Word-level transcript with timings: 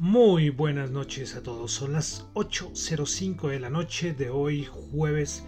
Muy 0.00 0.50
buenas 0.50 0.92
noches 0.92 1.34
a 1.34 1.42
todos. 1.42 1.72
Son 1.72 1.92
las 1.92 2.24
8.05 2.34 3.48
de 3.48 3.58
la 3.58 3.68
noche 3.68 4.14
de 4.14 4.30
hoy, 4.30 4.64
jueves 4.64 5.42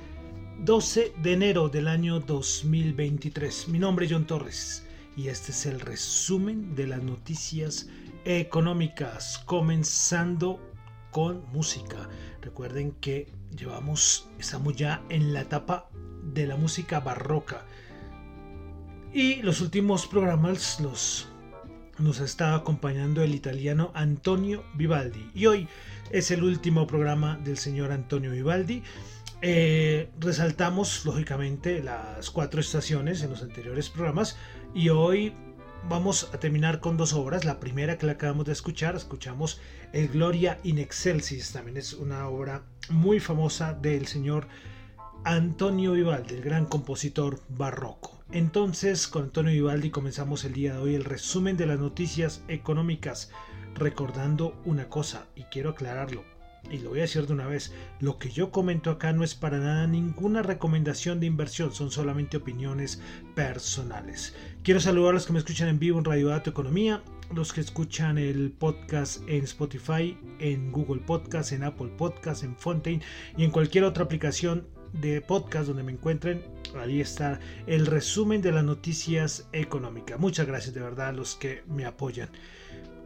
12 0.64 1.12
de 1.22 1.32
enero 1.34 1.68
del 1.68 1.86
año 1.86 2.18
2023. 2.18 3.68
Mi 3.68 3.78
nombre 3.78 4.06
es 4.06 4.12
John 4.12 4.26
Torres 4.26 4.84
y 5.16 5.28
este 5.28 5.52
es 5.52 5.66
el 5.66 5.78
resumen 5.78 6.74
de 6.74 6.88
las 6.88 7.00
noticias 7.00 7.88
económicas, 8.24 9.38
comenzando 9.46 10.58
con 11.12 11.44
música. 11.52 12.08
Recuerden 12.42 12.90
que 13.00 13.32
llevamos, 13.56 14.28
estamos 14.40 14.74
ya 14.74 15.00
en 15.10 15.32
la 15.32 15.42
etapa 15.42 15.88
de 16.24 16.48
la 16.48 16.56
música 16.56 16.98
barroca. 16.98 17.66
Y 19.12 19.42
los 19.42 19.60
últimos 19.60 20.08
programas 20.08 20.80
los 20.80 21.29
nos 22.00 22.20
estado 22.20 22.56
acompañando 22.56 23.22
el 23.22 23.34
italiano 23.34 23.90
Antonio 23.94 24.64
Vivaldi. 24.74 25.30
Y 25.34 25.46
hoy 25.46 25.68
es 26.10 26.30
el 26.30 26.42
último 26.42 26.86
programa 26.86 27.38
del 27.44 27.58
señor 27.58 27.92
Antonio 27.92 28.30
Vivaldi. 28.30 28.82
Eh, 29.42 30.10
resaltamos, 30.18 31.04
lógicamente, 31.04 31.82
las 31.82 32.30
cuatro 32.30 32.60
estaciones 32.60 33.22
en 33.22 33.30
los 33.30 33.42
anteriores 33.42 33.90
programas. 33.90 34.36
Y 34.74 34.88
hoy 34.88 35.34
vamos 35.88 36.30
a 36.32 36.40
terminar 36.40 36.80
con 36.80 36.96
dos 36.96 37.12
obras. 37.12 37.44
La 37.44 37.60
primera 37.60 37.98
que 37.98 38.06
la 38.06 38.12
acabamos 38.12 38.46
de 38.46 38.52
escuchar, 38.52 38.96
escuchamos 38.96 39.60
El 39.92 40.08
Gloria 40.08 40.58
in 40.62 40.78
Excelsis. 40.78 41.52
También 41.52 41.76
es 41.76 41.92
una 41.92 42.28
obra 42.28 42.62
muy 42.88 43.20
famosa 43.20 43.74
del 43.74 44.06
señor 44.06 44.46
Antonio 45.24 45.92
Vivaldi, 45.92 46.34
el 46.34 46.42
gran 46.42 46.64
compositor 46.64 47.40
barroco. 47.48 48.19
Entonces, 48.32 49.08
con 49.08 49.24
Antonio 49.24 49.52
Vivaldi 49.52 49.90
comenzamos 49.90 50.44
el 50.44 50.52
día 50.52 50.74
de 50.74 50.78
hoy 50.78 50.94
el 50.94 51.04
resumen 51.04 51.56
de 51.56 51.66
las 51.66 51.80
noticias 51.80 52.44
económicas, 52.46 53.32
recordando 53.74 54.54
una 54.64 54.88
cosa, 54.88 55.26
y 55.34 55.42
quiero 55.44 55.70
aclararlo, 55.70 56.22
y 56.70 56.78
lo 56.78 56.90
voy 56.90 57.00
a 57.00 57.02
decir 57.02 57.26
de 57.26 57.32
una 57.32 57.48
vez, 57.48 57.74
lo 57.98 58.18
que 58.18 58.30
yo 58.30 58.52
comento 58.52 58.90
acá 58.90 59.12
no 59.12 59.24
es 59.24 59.34
para 59.34 59.58
nada 59.58 59.88
ninguna 59.88 60.42
recomendación 60.42 61.18
de 61.18 61.26
inversión, 61.26 61.72
son 61.72 61.90
solamente 61.90 62.36
opiniones 62.36 63.02
personales. 63.34 64.36
Quiero 64.62 64.78
saludar 64.78 65.10
a 65.10 65.14
los 65.14 65.26
que 65.26 65.32
me 65.32 65.40
escuchan 65.40 65.66
en 65.66 65.80
vivo 65.80 65.98
en 65.98 66.04
Radio 66.04 66.28
Dato 66.28 66.50
Economía, 66.50 67.02
los 67.34 67.52
que 67.52 67.60
escuchan 67.60 68.16
el 68.16 68.52
podcast 68.52 69.28
en 69.28 69.42
Spotify, 69.42 70.16
en 70.38 70.70
Google 70.70 71.02
Podcast, 71.02 71.50
en 71.50 71.64
Apple 71.64 71.90
Podcast, 71.96 72.44
en 72.44 72.56
Fontaine 72.56 73.02
y 73.36 73.42
en 73.42 73.50
cualquier 73.50 73.82
otra 73.82 74.04
aplicación 74.04 74.68
de 74.92 75.20
podcast 75.20 75.66
donde 75.66 75.82
me 75.82 75.92
encuentren. 75.92 76.44
Ahí 76.76 77.00
está 77.00 77.40
el 77.66 77.86
resumen 77.86 78.42
de 78.42 78.52
las 78.52 78.64
noticias 78.64 79.48
económicas. 79.52 80.18
Muchas 80.18 80.46
gracias 80.46 80.74
de 80.74 80.80
verdad 80.80 81.08
a 81.08 81.12
los 81.12 81.34
que 81.34 81.62
me 81.68 81.84
apoyan. 81.84 82.28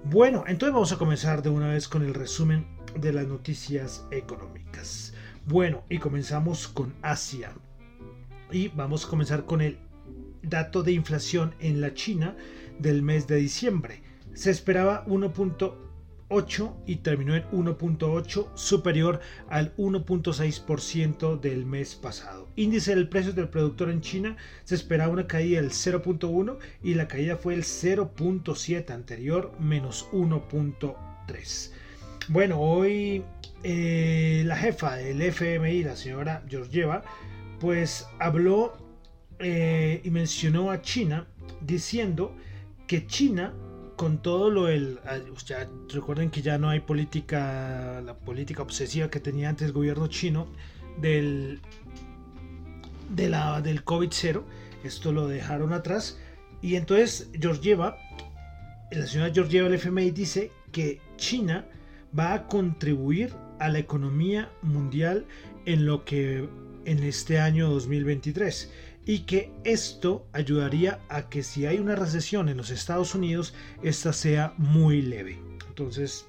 Bueno, 0.04 0.44
entonces 0.46 0.74
vamos 0.74 0.92
a 0.92 0.98
comenzar 0.98 1.42
de 1.42 1.48
una 1.48 1.68
vez 1.68 1.88
con 1.88 2.02
el 2.02 2.14
resumen 2.14 2.66
de 2.98 3.12
las 3.12 3.26
noticias 3.26 4.06
económicas. 4.10 5.14
Bueno, 5.46 5.84
y 5.88 5.98
comenzamos 5.98 6.68
con 6.68 6.94
Asia. 7.02 7.52
Y 8.50 8.68
vamos 8.68 9.06
a 9.06 9.08
comenzar 9.08 9.46
con 9.46 9.60
el 9.60 9.78
dato 10.42 10.82
de 10.82 10.92
inflación 10.92 11.54
en 11.58 11.80
la 11.80 11.94
China 11.94 12.36
del 12.78 13.02
mes 13.02 13.26
de 13.26 13.36
diciembre. 13.36 14.02
Se 14.34 14.50
esperaba 14.50 15.04
1.1 16.28 16.74
y 16.86 16.96
terminó 16.96 17.34
en 17.34 17.44
1.8 17.50 18.48
superior 18.54 19.20
al 19.48 19.74
1.6% 19.76 21.40
del 21.40 21.66
mes 21.66 21.94
pasado. 21.94 22.48
Índice 22.56 22.94
del 22.94 23.08
precio 23.08 23.32
del 23.32 23.48
productor 23.48 23.90
en 23.90 24.00
China 24.00 24.36
se 24.64 24.74
esperaba 24.74 25.12
una 25.12 25.26
caída 25.26 25.60
del 25.60 25.70
0.1 25.70 26.58
y 26.82 26.94
la 26.94 27.08
caída 27.08 27.36
fue 27.36 27.54
el 27.54 27.62
0.7 27.62 28.90
anterior 28.90 29.52
menos 29.58 30.08
1.3. 30.12 31.70
Bueno, 32.28 32.60
hoy 32.60 33.24
eh, 33.62 34.42
la 34.46 34.56
jefa 34.56 34.96
del 34.96 35.20
FMI, 35.20 35.84
la 35.84 35.96
señora 35.96 36.42
Georgieva, 36.48 37.04
pues 37.60 38.06
habló 38.18 38.76
eh, 39.38 40.00
y 40.04 40.10
mencionó 40.10 40.70
a 40.70 40.80
China 40.80 41.26
diciendo 41.60 42.34
que 42.86 43.06
China 43.06 43.54
con 44.04 44.18
todo 44.18 44.50
lo 44.50 44.66
del... 44.66 45.00
Ah, 45.06 45.16
ya 45.46 45.66
recuerden 45.88 46.28
que 46.28 46.42
ya 46.42 46.58
no 46.58 46.68
hay 46.68 46.80
política, 46.80 48.02
la 48.04 48.12
política 48.12 48.60
obsesiva 48.60 49.08
que 49.08 49.18
tenía 49.18 49.48
antes 49.48 49.68
el 49.68 49.72
gobierno 49.72 50.08
chino 50.08 50.46
del, 51.00 51.62
de 53.08 53.30
del 53.62 53.82
COVID-0. 53.82 54.42
Esto 54.84 55.10
lo 55.10 55.26
dejaron 55.26 55.72
atrás. 55.72 56.18
Y 56.60 56.76
entonces 56.76 57.30
Georgieva, 57.32 57.96
la 58.90 59.06
señora 59.06 59.32
Georgieva 59.32 59.70
del 59.70 59.78
FMI 59.78 60.10
dice 60.10 60.50
que 60.70 61.00
China 61.16 61.64
va 62.16 62.34
a 62.34 62.46
contribuir 62.46 63.32
a 63.58 63.70
la 63.70 63.78
economía 63.78 64.50
mundial 64.60 65.24
en 65.64 65.86
lo 65.86 66.04
que 66.04 66.46
en 66.84 67.02
este 67.04 67.40
año 67.40 67.70
2023 67.70 68.70
y 69.06 69.20
que 69.20 69.52
esto 69.64 70.26
ayudaría 70.32 71.00
a 71.08 71.28
que 71.28 71.42
si 71.42 71.66
hay 71.66 71.78
una 71.78 71.96
recesión 71.96 72.48
en 72.48 72.56
los 72.56 72.70
Estados 72.70 73.14
Unidos, 73.14 73.54
esta 73.82 74.12
sea 74.12 74.54
muy 74.56 75.02
leve. 75.02 75.38
Entonces, 75.68 76.26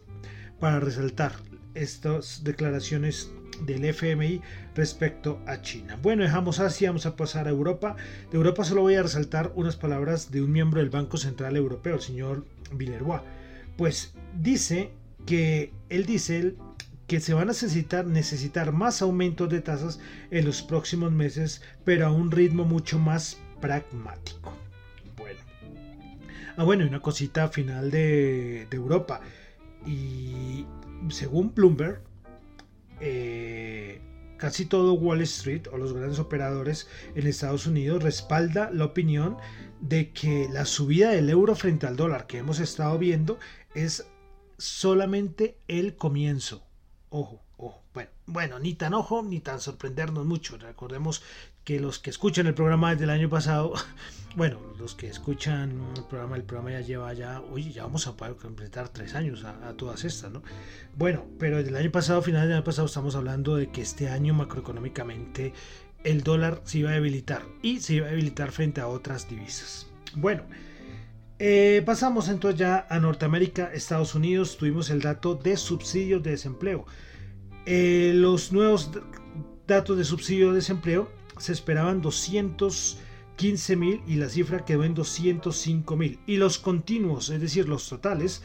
para 0.60 0.80
resaltar 0.80 1.34
estas 1.74 2.44
declaraciones 2.44 3.32
del 3.66 3.86
FMI 3.86 4.42
respecto 4.76 5.40
a 5.46 5.62
China. 5.62 5.98
Bueno, 6.02 6.24
dejamos 6.24 6.60
Asia, 6.60 6.90
vamos 6.90 7.06
a 7.06 7.16
pasar 7.16 7.48
a 7.48 7.52
Europa. 7.52 7.96
De 8.32 8.38
Europa 8.38 8.64
solo 8.64 8.82
voy 8.82 8.96
a 8.96 9.04
resaltar 9.04 9.52
unas 9.56 9.76
palabras 9.76 10.32
de 10.32 10.42
un 10.42 10.52
miembro 10.52 10.80
del 10.82 10.90
Banco 10.90 11.18
Central 11.18 11.56
Europeo, 11.56 11.96
el 11.96 12.02
señor 12.02 12.46
Villeroy. 12.74 13.22
Pues 13.78 14.14
dice 14.42 14.92
que 15.26 15.72
él 15.90 16.06
dice 16.06 16.56
que 17.08 17.20
se 17.20 17.34
va 17.34 17.44
a 17.44 17.46
necesitar, 17.46 18.06
necesitar 18.08 18.72
más 18.72 19.02
aumentos 19.02 19.50
de 19.50 19.62
tasas 19.62 20.00
en 20.32 20.46
los 20.46 20.62
próximos 20.62 21.12
meses, 21.12 21.62
pero 21.84 22.08
a 22.08 22.12
un 22.12 22.32
ritmo 22.32 22.66
mucho 22.66 22.98
más 22.98 23.40
pragmático. 23.62 24.54
Bueno. 25.16 25.40
Ah, 26.58 26.64
bueno, 26.64 26.84
y 26.84 26.88
una 26.88 27.02
cosita 27.02 27.50
final 27.50 27.92
de, 27.92 28.68
Europa. 28.72 29.22
Y 29.86 30.66
según 31.10 31.54
Bloomberg, 31.54 32.02
eh, 33.00 34.02
casi 34.38 34.66
todo 34.66 34.94
Wall 34.94 35.22
Street 35.22 35.68
o 35.72 35.78
los 35.78 35.94
grandes 35.94 36.18
operadores 36.18 36.88
en 37.14 37.28
Estados 37.28 37.68
Unidos 37.68 38.02
respalda 38.02 38.72
la 38.72 38.86
opinión 38.86 39.38
de 39.80 40.12
que 40.12 40.48
la 40.52 40.66
subida 40.66 41.12
del 41.12 41.30
euro 41.30 41.56
frente 41.56 41.86
al 41.86 41.98
dólar 41.98 42.26
que 42.26 42.40
hemos 42.40 42.60
estado 42.60 42.98
viendo 42.98 43.38
es 43.76 44.08
solamente 44.58 45.58
el 45.68 45.96
comienzo 45.96 46.66
Ojo, 47.10 47.42
ojo. 47.58 47.82
Bueno, 47.94 48.10
bueno, 48.26 48.60
ni 48.60 48.74
tan 48.74 48.94
ojo 48.94 49.24
ni 49.24 49.40
tan 49.40 49.60
sorprendernos 49.60 50.26
mucho. 50.26 50.58
Recordemos 50.58 51.22
que 51.64 51.80
los 51.80 52.00
que 52.00 52.10
escuchan 52.10 52.48
el 52.48 52.54
programa 52.54 52.92
desde 52.92 53.06
el 53.06 53.10
año 53.10 53.30
pasado, 53.30 53.74
bueno, 54.36 54.60
los 54.78 54.96
que 54.96 55.08
escuchan 55.08 55.80
el 55.96 56.04
programa, 56.04 56.36
el 56.36 56.44
programa 56.44 56.72
ya 56.72 56.82
lleva 56.82 57.14
ya, 57.14 57.42
oye, 57.42 57.72
ya 57.72 57.84
vamos 57.84 58.08
a 58.08 58.16
poder 58.16 58.36
completar 58.36 58.90
tres 58.90 59.16
años 59.16 59.44
a, 59.44 59.74
todas 59.74 60.04
estas, 60.04 60.32
¿no? 60.32 60.44
Bueno, 60.96 61.26
pero 61.40 61.58
desde 61.58 61.70
el 61.70 61.78
año 61.78 61.92
pasado, 61.92 62.22
final 62.22 62.48
del 62.48 62.58
año 62.58 62.64
pasado, 62.64 62.86
estamos 62.86 63.16
hablando 63.16 63.56
de 63.56 63.72
que 63.72 63.82
este 63.82 64.10
año 64.10 64.34
macroeconómicamente 64.34 65.54
el 66.04 66.22
dólar 66.22 66.62
se 66.66 66.80
iba 66.80 66.92
a 66.92 66.94
debilitar 66.94 67.44
y 67.64 67.80
se 67.80 67.96
iba 67.96 68.08
a 68.08 68.10
debilitar 68.10 68.52
frente 68.52 68.82
a 68.82 68.88
otras 68.88 69.28
divisas. 69.28 69.88
Bueno, 70.16 70.44
eh, 71.40 71.84
pasamos 71.86 72.30
entonces 72.30 72.60
ya 72.60 72.88
a 72.90 73.00
Norteamérica, 73.00 73.72
Estados 73.74 74.16
Unidos, 74.16 74.58
tuvimos 74.58 74.90
el 74.90 75.02
dato 75.02 75.36
de 75.36 75.58
subsidios 75.58 76.24
de 76.24 76.32
desempleo. 76.32 76.86
Eh, 77.66 78.14
los 78.16 78.52
nuevos 78.52 78.92
datos 79.68 79.98
de 79.98 80.04
subsidio 80.04 80.50
de 80.50 80.56
desempleo 80.56 81.12
se 81.38 81.52
esperaban 81.52 82.02
215 82.02 83.76
mil 83.76 84.02
y 84.08 84.16
la 84.16 84.30
cifra 84.30 84.64
quedó 84.64 84.84
en 84.84 84.94
205 84.94 85.98
mil. 85.98 86.20
Y 86.26 86.38
los 86.38 86.58
continuos, 86.58 87.30
es 87.30 87.42
decir, 87.42 87.68
los 87.68 87.90
totales, 87.90 88.42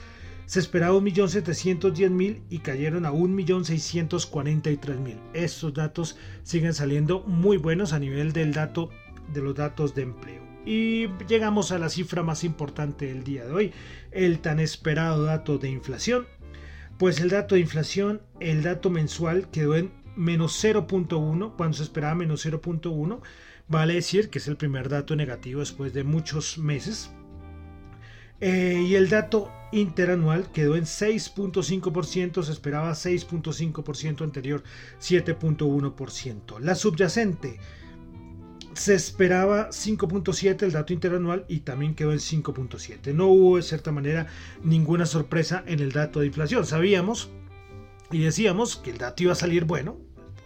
se 0.51 0.59
esperaba 0.59 0.99
1.710.000 0.99 2.43
y 2.51 2.59
cayeron 2.59 3.07
a 3.07 3.13
1.643.000. 3.13 5.17
Estos 5.33 5.75
datos 5.75 6.17
siguen 6.43 6.75
saliendo 6.75 7.21
muy 7.21 7.57
buenos 7.57 7.93
a 7.93 8.01
nivel 8.01 8.33
del 8.33 8.53
dato 8.53 8.91
de 9.33 9.43
los 9.43 9.55
datos 9.55 9.95
de 9.95 10.03
empleo. 10.03 10.50
Y 10.65 11.09
llegamos 11.27 11.73
a 11.73 11.79
la 11.79 11.89
cifra 11.89 12.23
más 12.23 12.45
importante 12.45 13.07
del 13.07 13.25
día 13.25 13.45
de 13.45 13.53
hoy, 13.53 13.73
el 14.11 14.41
tan 14.41 14.61
esperado 14.61 15.25
dato 15.25 15.59
de 15.59 15.71
inflación. 15.71 16.27
Pues 16.99 17.21
el 17.21 17.31
dato 17.31 17.55
de 17.55 17.63
inflación, 17.63 18.21
el 18.41 18.63
dato 18.63 18.91
mensual 18.91 19.49
quedó 19.51 19.75
en 19.75 19.91
menos 20.17 20.63
0.1 20.63 21.57
cuando 21.57 21.77
se 21.77 21.83
esperaba 21.83 22.15
menos 22.15 22.45
0.1. 22.45 23.21
Vale 23.69 23.95
decir 23.95 24.29
que 24.29 24.39
es 24.39 24.49
el 24.49 24.57
primer 24.57 24.89
dato 24.89 25.17
negativo 25.17 25.61
después 25.61 25.95
de 25.95 26.05
muchos 26.05 26.59
meses. 26.59 27.11
Eh, 28.41 28.85
y 28.87 28.95
el 28.95 29.09
dato 29.09 29.53
interanual 29.73 30.51
quedó 30.51 30.77
en 30.77 30.85
6.5%, 30.85 32.43
se 32.43 32.53
esperaba 32.53 32.91
6.5% 32.93 34.23
anterior, 34.23 34.63
7.1%. 34.99 36.59
La 36.59 36.75
subyacente 36.75 37.61
se 38.75 38.95
esperaba 38.95 39.69
5.7 39.71 40.63
el 40.63 40.73
dato 40.73 40.93
interanual 40.93 41.45
y 41.49 41.61
también 41.61 41.95
quedó 41.95 42.13
en 42.13 42.19
5.7. 42.19 43.13
No 43.15 43.27
hubo 43.27 43.57
de 43.57 43.63
cierta 43.63 43.93
manera 43.93 44.27
ninguna 44.63 45.07
sorpresa 45.07 45.63
en 45.67 45.81
el 45.81 45.93
dato 45.93 46.21
de 46.21 46.27
inflación. 46.27 46.65
Sabíamos 46.67 47.31
y 48.11 48.19
decíamos 48.19 48.77
que 48.77 48.91
el 48.91 48.99
dato 48.99 49.23
iba 49.23 49.33
a 49.33 49.37
salir 49.37 49.65
bueno, 49.65 49.97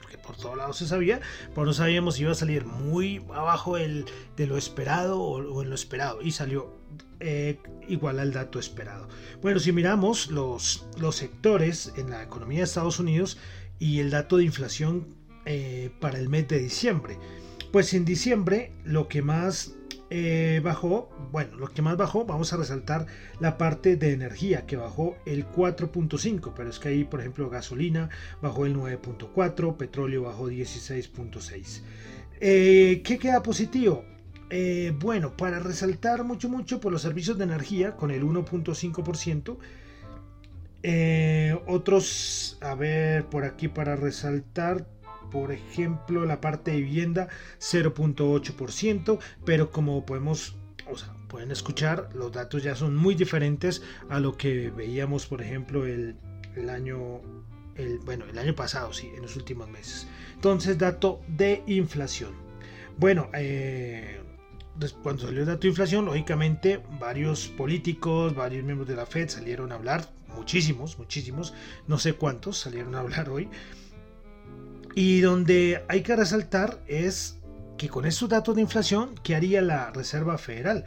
porque 0.01 0.19
por 0.19 0.37
todos 0.37 0.57
lados 0.57 0.79
se 0.79 0.87
sabía, 0.87 1.21
pero 1.55 1.67
no 1.67 1.73
sabíamos 1.73 2.17
si 2.17 2.23
iba 2.23 2.33
a 2.33 2.37
salir 2.37 2.65
muy 2.65 3.25
abajo 3.35 3.77
el, 3.77 4.07
de 4.37 4.47
lo 4.47 4.57
esperado 4.57 5.21
o, 5.21 5.63
en 5.63 5.69
lo 5.69 5.75
esperado 5.75 6.23
y 6.23 6.31
salió 6.31 6.77
eh, 7.21 7.59
igual 7.89 8.19
al 8.19 8.33
dato 8.33 8.59
esperado. 8.59 9.09
Bueno, 9.43 9.61
si 9.61 9.73
miramos 9.73 10.31
los, 10.31 10.87
los 10.99 11.17
sectores 11.17 11.93
en 11.97 12.11
la 12.11 12.23
economía 12.23 12.59
de 12.59 12.65
Estados 12.65 12.99
Unidos 12.99 13.39
y 13.79 14.01
el 14.01 14.11
dato 14.11 14.37
de 14.37 14.45
inflación 14.45 15.07
eh, 15.47 15.91
para 16.01 16.19
el 16.19 16.29
mes 16.29 16.49
de 16.49 16.59
diciembre, 16.59 17.19
pues 17.75 17.93
en 17.93 18.05
diciembre 18.05 18.71
lo 18.85 19.09
que 19.09 19.21
más 19.21 19.75
eh, 20.09 20.61
bajó, 20.63 21.11
bueno, 21.33 21.57
lo 21.57 21.67
que 21.67 21.83
más 21.83 21.97
bajó, 21.97 22.25
vamos 22.25 22.53
a 22.53 22.57
resaltar 22.57 23.07
la 23.41 23.59
parte 23.59 23.97
de 23.97 24.13
energía, 24.13 24.65
que 24.65 24.77
bajó 24.77 25.17
el 25.27 25.45
4.5, 25.45 26.53
pero 26.55 26.71
es 26.71 26.79
que 26.79 26.91
ahí, 26.91 27.03
por 27.03 27.19
ejemplo, 27.19 27.51
gasolina 27.51 28.11
bajó 28.41 28.65
el 28.65 28.77
9.4, 28.77 29.77
petróleo 29.77 30.23
bajó 30.23 30.51
16.6. 30.51 31.83
Eh, 32.41 33.03
¿Qué 33.05 33.19
queda 33.19 33.43
positivo? 33.43 34.05
Eh, 34.51 34.93
bueno, 34.97 35.37
para 35.37 35.59
resaltar 35.59 36.23
mucho, 36.23 36.49
mucho 36.49 36.79
por 36.79 36.93
los 36.93 37.03
servicios 37.03 37.39
de 37.39 37.43
energía 37.43 37.97
con 37.97 38.13
el 38.13 38.23
1.5%. 38.23 39.59
otros, 41.67 42.57
a 42.61 42.77
ver, 42.77 43.25
por 43.25 43.45
aquí 43.45 43.67
para 43.67 43.97
resaltar, 43.97 44.87
por 45.35 45.51
ejemplo, 45.51 46.25
la 46.25 46.41
parte 46.41 46.71
de 46.71 46.77
vivienda 46.77 47.29
0.8%, 47.59 49.19
pero 49.45 49.73
como 49.73 50.07
podemos, 50.07 50.55
pueden 51.27 51.51
escuchar, 51.51 52.09
los 52.15 52.31
datos 52.31 52.63
ya 52.63 52.77
son 52.77 52.95
muy 52.95 53.17
diferentes 53.17 53.83
a 54.09 54.21
lo 54.21 54.37
que 54.37 54.71
veíamos, 54.71 55.27
por 55.27 55.43
ejemplo, 55.43 55.87
el, 55.87 56.17
año 56.71 57.21
bueno, 58.05 58.27
el 58.27 58.39
año 58.39 58.55
pasado, 58.55 58.93
sí, 58.93 59.11
en 59.17 59.23
los 59.23 59.35
últimos 59.35 59.69
meses. 59.69 60.07
Entonces, 60.35 60.79
dato 60.79 61.21
de 61.27 61.65
inflación. 61.67 62.31
Bueno, 62.97 63.29
eh, 63.35 64.21
cuando 65.03 65.25
salió 65.25 65.41
el 65.41 65.47
dato 65.47 65.63
de 65.63 65.69
inflación, 65.69 66.05
lógicamente 66.05 66.81
varios 67.01 67.49
políticos, 67.49 68.37
varios 68.37 68.63
miembros 68.63 68.87
de 68.87 68.95
la 68.95 69.07
Fed 69.07 69.31
salieron 69.31 69.73
a 69.73 69.75
hablar, 69.75 70.09
muchísimos, 70.33 70.97
muchísimos, 70.97 71.55
no 71.89 71.99
sé 71.99 72.13
cuántos 72.13 72.57
salieron 72.57 72.95
a 72.95 73.01
hablar 73.01 73.31
hoy, 73.31 73.49
y 74.95 75.21
donde 75.21 75.85
hay 75.89 76.03
que 76.03 76.15
resaltar 76.15 76.81
es 76.87 77.39
que 77.77 77.89
con 77.89 78.07
estos 78.07 78.29
datos 78.29 78.55
de 78.55 78.63
inflación, 78.63 79.15
¿qué 79.23 79.35
haría 79.35 79.61
la 79.61 79.91
Reserva 79.91 80.39
Federal? 80.39 80.85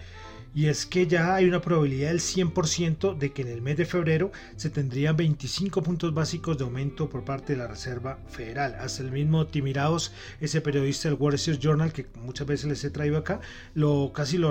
Y 0.56 0.68
es 0.68 0.86
que 0.86 1.06
ya 1.06 1.36
hay 1.36 1.46
una 1.46 1.62
probabilidad 1.62 2.10
del 2.10 2.20
100% 2.20 3.18
de 3.18 3.32
que 3.32 3.42
en 3.44 3.50
el 3.50 3.62
mes 3.62 3.78
de 3.78 3.86
febrero 3.86 4.32
se 4.56 4.70
tendrían 4.70 5.16
25 5.16 5.84
puntos 5.84 6.14
básicos 6.14 6.58
de 6.58 6.64
aumento 6.64 7.10
por 7.10 7.26
parte 7.26 7.54
de 7.54 7.60
la 7.60 7.68
Reserva 7.68 8.18
Federal. 8.28 8.76
Hasta 8.80 9.04
el 9.04 9.12
mismo 9.12 9.46
Timiraos, 9.46 10.14
ese 10.40 10.62
periodista 10.62 11.10
del 11.10 11.18
Wall 11.20 11.36
Street 11.36 11.60
Journal 11.60 11.92
que 11.92 12.08
muchas 12.16 12.48
veces 12.48 12.68
les 12.70 12.84
he 12.86 12.90
traído 12.90 13.18
acá, 13.18 13.42
lo 13.76 14.12
casi 14.14 14.38
lo, 14.38 14.50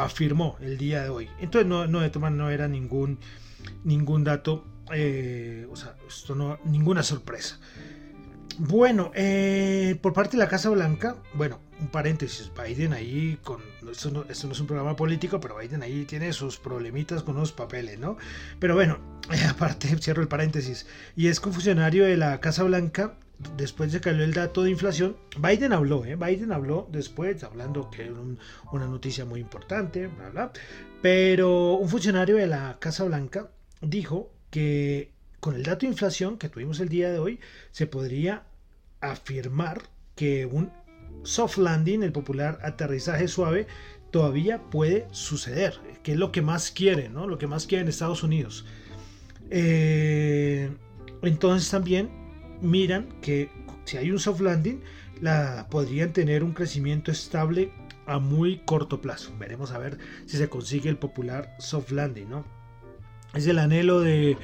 afirmó 0.00 0.56
el 0.60 0.78
día 0.78 1.02
de 1.02 1.10
hoy. 1.10 1.28
Entonces 1.38 1.68
no, 1.68 1.86
no, 1.86 2.00
de 2.00 2.10
no 2.30 2.50
era 2.50 2.66
ningún, 2.66 3.18
ningún 3.84 4.24
dato, 4.24 4.64
eh, 4.92 5.68
o 5.70 5.76
sea, 5.76 5.94
esto 6.08 6.34
no, 6.34 6.58
ninguna 6.64 7.02
sorpresa. 7.04 7.60
Bueno, 8.58 9.10
eh, 9.14 9.98
por 10.00 10.12
parte 10.12 10.32
de 10.32 10.38
la 10.38 10.48
Casa 10.48 10.70
Blanca, 10.70 11.16
bueno, 11.34 11.58
un 11.80 11.88
paréntesis, 11.88 12.52
Biden 12.54 12.92
ahí, 12.92 13.38
con, 13.42 13.60
esto 13.90 14.10
no, 14.10 14.24
es 14.28 14.44
un 14.44 14.66
programa 14.66 14.94
político, 14.94 15.40
pero 15.40 15.56
Biden 15.58 15.82
ahí 15.82 16.04
tiene 16.04 16.32
sus 16.32 16.58
problemitas 16.58 17.24
con 17.24 17.36
unos 17.36 17.50
papeles, 17.50 17.98
¿no? 17.98 18.16
Pero 18.60 18.74
bueno, 18.74 18.98
aparte 19.50 19.96
cierro 19.98 20.22
el 20.22 20.28
paréntesis, 20.28 20.86
y 21.16 21.26
es 21.26 21.40
funcionario 21.40 22.04
de 22.04 22.16
la 22.16 22.40
Casa 22.40 22.62
Blanca 22.62 23.16
después 23.56 23.90
de 23.90 24.00
que 24.00 24.10
salió 24.10 24.24
el 24.24 24.34
dato 24.34 24.62
de 24.62 24.70
inflación, 24.70 25.16
Biden 25.36 25.72
habló, 25.72 26.04
¿eh? 26.04 26.14
Biden 26.14 26.52
habló 26.52 26.88
después, 26.92 27.42
hablando 27.42 27.90
que 27.90 28.02
era 28.04 28.14
una 28.70 28.86
noticia 28.86 29.24
muy 29.24 29.40
importante, 29.40 30.06
bla, 30.06 30.30
bla. 30.30 30.52
Pero 31.02 31.74
un 31.74 31.88
funcionario 31.88 32.36
de 32.36 32.46
la 32.46 32.78
Casa 32.78 33.02
Blanca 33.02 33.50
dijo 33.80 34.32
que 34.50 35.13
con 35.44 35.56
el 35.56 35.62
dato 35.62 35.80
de 35.80 35.92
inflación 35.92 36.38
que 36.38 36.48
tuvimos 36.48 36.80
el 36.80 36.88
día 36.88 37.12
de 37.12 37.18
hoy, 37.18 37.38
se 37.70 37.86
podría 37.86 38.44
afirmar 39.02 39.82
que 40.16 40.46
un 40.46 40.72
soft 41.22 41.58
landing, 41.58 42.02
el 42.02 42.12
popular 42.12 42.58
aterrizaje 42.62 43.28
suave, 43.28 43.66
todavía 44.10 44.62
puede 44.70 45.06
suceder, 45.10 45.78
que 46.02 46.12
es 46.12 46.18
lo 46.18 46.32
que 46.32 46.40
más 46.40 46.70
quieren, 46.70 47.12
¿no? 47.12 47.26
Lo 47.26 47.36
que 47.36 47.46
más 47.46 47.66
quieren 47.66 47.88
Estados 47.88 48.22
Unidos. 48.22 48.64
Eh, 49.50 50.70
entonces 51.20 51.68
también 51.68 52.08
miran 52.62 53.20
que 53.20 53.50
si 53.84 53.98
hay 53.98 54.10
un 54.10 54.20
soft 54.20 54.40
landing, 54.40 54.80
la, 55.20 55.66
podrían 55.70 56.14
tener 56.14 56.42
un 56.42 56.54
crecimiento 56.54 57.12
estable 57.12 57.70
a 58.06 58.18
muy 58.18 58.62
corto 58.64 59.02
plazo. 59.02 59.30
Veremos 59.38 59.72
a 59.72 59.78
ver 59.78 59.98
si 60.24 60.38
se 60.38 60.48
consigue 60.48 60.88
el 60.88 60.96
popular 60.96 61.54
soft 61.58 61.90
landing, 61.90 62.30
¿no? 62.30 62.53
Es 63.34 63.48
el 63.48 63.58
anhelo 63.58 64.00
de, 64.00 64.36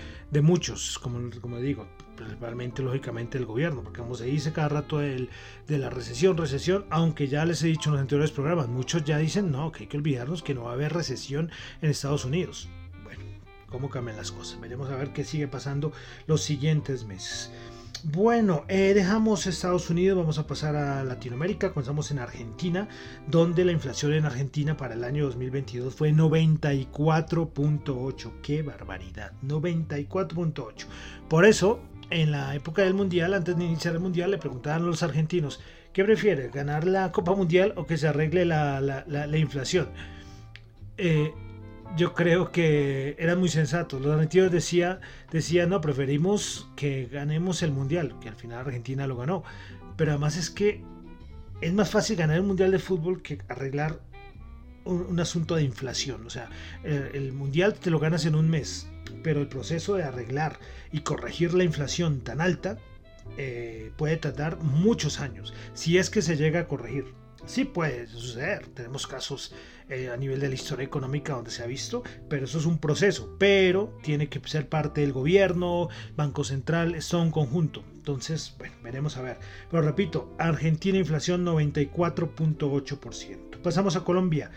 muchos, 0.43 0.99
como, 0.99 1.31
como 1.41 1.59
digo, 1.59 1.87
principalmente 2.17 2.83
lógicamente 2.83 3.39
el 3.39 3.47
gobierno, 3.47 3.83
porque 3.83 4.01
como 4.01 4.17
se 4.17 4.25
dice 4.27 4.53
cada 4.53 4.69
rato 4.69 4.99
de 4.99 5.29
la 5.69 5.91
recesión, 5.91 6.37
recesión, 6.37 6.85
aunque 6.91 7.29
ya 7.29 7.45
les 7.45 7.63
he 7.63 7.69
dicho 7.69 7.91
en 7.91 7.95
los 7.95 8.01
anteriores 8.01 8.33
programas, 8.33 8.69
muchos 8.69 9.05
ya 9.05 9.19
dicen 9.19 9.53
no, 9.53 9.71
que 9.71 9.85
hay 9.85 9.87
que 9.87 9.97
olvidarnos 9.97 10.43
que 10.43 10.55
no 10.55 10.65
va 10.65 10.73
a 10.73 10.75
haber 10.75 10.93
recesión 10.93 11.51
en 11.81 11.91
Estados 11.91 12.25
Unidos. 12.25 12.69
Bueno, 13.05 13.23
cómo 13.69 13.91
cambian 13.91 14.17
las 14.17 14.33
cosas. 14.33 14.61
Veremos 14.61 14.91
a 14.91 14.97
ver 14.97 15.13
qué 15.13 15.23
sigue 15.23 15.47
pasando 15.47 15.93
los 16.27 16.43
siguientes 16.43 17.05
meses. 17.05 17.53
Bueno, 18.05 18.65
eh, 18.69 18.95
dejamos 18.95 19.47
Estados 19.47 19.91
Unidos, 19.91 20.17
vamos 20.17 20.39
a 20.39 20.47
pasar 20.47 20.75
a 20.75 21.05
Latinoamérica, 21.05 21.73
comenzamos 21.73 22.11
en 22.11 22.19
Argentina, 22.19 22.89
donde 23.27 23.67
la 23.67 23.73
inflación 23.73 24.15
en 24.15 24.25
Argentina 24.25 24.75
para 24.75 24.95
el 24.95 25.05
año 25.05 25.27
2022 25.27 25.95
fue 25.95 26.11
94.8, 26.13 28.33
qué 28.43 28.63
barbaridad, 28.63 29.33
94.8. 29.43 30.87
Por 31.29 31.45
eso 31.45 31.81
en 32.09 32.31
la 32.31 32.55
época 32.55 32.81
del 32.83 32.95
Mundial, 32.95 33.35
antes 33.35 33.55
de 33.57 33.65
iniciar 33.65 33.93
el 33.95 34.01
Mundial, 34.01 34.31
le 34.31 34.39
preguntaban 34.39 34.81
a 34.83 34.87
los 34.87 35.03
argentinos, 35.03 35.61
¿qué 35.93 36.03
prefiere, 36.03 36.49
ganar 36.49 36.87
la 36.87 37.13
Copa 37.13 37.35
Mundial 37.35 37.75
o 37.77 37.87
que 37.87 37.99
se 37.99 38.09
arregle 38.09 38.47
la, 38.47 39.05
inflación? 39.37 39.91
Eh, 40.97 41.35
yo 41.97 42.15
creo 42.15 42.53
que 42.53 43.17
eran 43.19 43.39
muy 43.39 43.49
sensatos. 43.49 44.01
Los 44.01 44.13
argentinos 44.13 44.51
decían, 44.51 45.01
decía, 45.31 45.67
no, 45.67 45.81
preferimos 45.81 46.69
que 46.77 47.07
ganemos 47.07 47.63
el 47.63 47.73
Mundial, 47.73 48.15
que 48.21 48.29
al 48.29 48.37
final 48.37 48.61
Argentina 48.61 49.07
lo 49.07 49.17
ganó. 49.17 49.43
Pero 49.97 50.13
además 50.13 50.37
es 50.37 50.51
que 50.51 50.83
es 51.61 51.73
más 51.73 51.91
fácil 51.91 52.17
ganar 52.17 52.37
el 52.37 52.43
Mundial 52.43 52.71
de 52.71 52.79
Fútbol 52.79 53.23
que 53.23 53.39
arreglar 53.49 54.01
un, 54.85 55.19
asunto 55.21 55.57
de 55.57 55.63
inflación. 55.63 56.27
O 56.27 56.31
sea, 56.31 56.49
el 56.85 57.33
Mundial 57.33 57.75
te 57.75 57.91
lo 57.91 57.99
ganas 57.99 58.25
en 58.25 58.35
un 58.35 58.49
mes 58.49 58.89
pero 59.23 59.41
el 59.41 59.49
proceso 59.49 59.95
de 59.95 60.05
arreglar 60.05 60.59
y 60.93 61.01
corregir 61.01 61.55
la 61.55 61.65
inflación 61.65 62.21
tan 62.21 62.41
alta 62.41 62.79
eh, 63.37 63.93
puede 63.97 64.17
tardar 64.17 64.59
muchos 64.59 65.21
años, 65.21 65.55
si 65.75 65.99
es 65.99 66.11
que 66.11 66.23
se 66.23 66.37
llega 66.37 66.61
a 66.61 66.69
corregir. 66.69 67.15
Sí 67.47 67.65
puede 67.65 68.07
suceder, 68.07 68.67
tenemos 68.69 69.07
casos 69.07 69.53
eh, 69.89 70.09
a 70.09 70.17
nivel 70.17 70.41
de 70.41 70.49
la 70.49 70.55
historia 70.55 70.85
económica 70.85 71.35
donde 71.35 71.51
se 71.51 71.63
ha 71.63 71.67
visto, 71.67 72.03
pero 72.29 72.45
eso 72.45 72.59
es 72.59 72.67
un 72.67 72.79
proceso, 72.79 73.37
pero 73.39 73.97
tiene 74.03 74.29
que 74.29 74.41
ser 74.49 74.69
parte 74.69 75.01
del 75.01 75.13
gobierno, 75.13 75.89
Banco 76.17 76.45
Central, 76.45 77.01
son 77.03 77.23
un 77.23 77.31
conjunto. 77.33 77.83
Entonces, 77.95 78.55
bueno, 78.59 78.77
veremos 78.83 79.17
a 79.17 79.23
ver. 79.23 79.39
Pero 79.71 79.83
repito, 79.83 80.35
Argentina 80.39 80.99
inflación 80.99 81.45
94.8%. 81.45 83.61
Pasamos 83.63 83.97
a 83.97 84.05
Colombia, 84.05 84.51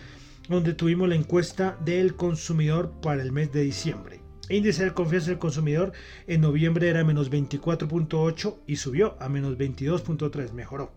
donde 0.50 0.74
tuvimos 0.74 1.10
la 1.10 1.16
encuesta 1.16 1.78
del 1.84 2.16
consumidor 2.16 2.94
para 3.02 3.22
el 3.22 3.32
mes 3.32 3.52
de 3.52 3.63
diciembre. 3.63 4.22
Índice 4.50 4.84
de 4.84 4.94
confianza 4.94 5.30
del 5.30 5.40
consumidor 5.40 5.94
en 6.28 6.42
noviembre 6.42 6.90
era 6.90 7.04
menos 7.04 7.32
24.8 7.32 8.58
y 8.68 8.75
subió 8.75 9.16
a 9.20 9.30
menos 9.30 9.58
22.3, 9.58 10.52
mejoró. 10.52 10.92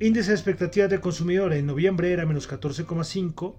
Índice 0.00 0.30
de 0.30 0.36
expectativas 0.36 0.90
del 0.90 1.00
consumidor 1.00 1.52
en 1.52 1.66
noviembre 1.66 2.12
era 2.12 2.24
menos 2.24 2.48
14,5, 2.48 3.56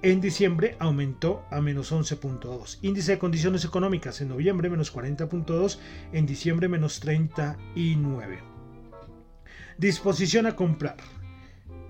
en 0.00 0.22
diciembre 0.22 0.76
aumentó 0.78 1.44
a 1.50 1.60
menos 1.60 1.92
11.2. 1.92 2.78
Índice 2.80 3.12
de 3.12 3.18
condiciones 3.18 3.66
económicas 3.66 4.22
en 4.22 4.30
noviembre 4.30 4.70
menos 4.70 4.94
40.2, 4.94 5.78
en 6.14 6.24
diciembre 6.24 6.68
menos 6.68 7.00
39. 7.00 8.38
Disposición 9.76 10.46
a 10.46 10.56
comprar. 10.56 10.96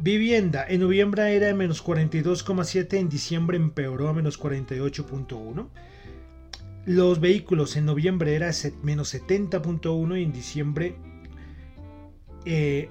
Vivienda 0.01 0.67
en 0.69 0.81
noviembre 0.81 1.37
era 1.37 1.47
de 1.47 1.55
menos 1.55 1.85
42,7, 1.85 2.95
en 2.95 3.09
diciembre 3.09 3.57
empeoró 3.57 4.09
a 4.09 4.13
menos 4.13 4.41
48.1. 4.41 5.69
Los 6.87 7.21
vehículos 7.21 7.77
en 7.77 7.85
noviembre 7.85 8.35
era 8.35 8.51
menos 8.83 9.15
70.1 9.15 10.19
y 10.19 10.25
en 10.25 10.33
diciembre, 10.33 10.97
eh, 12.45 12.89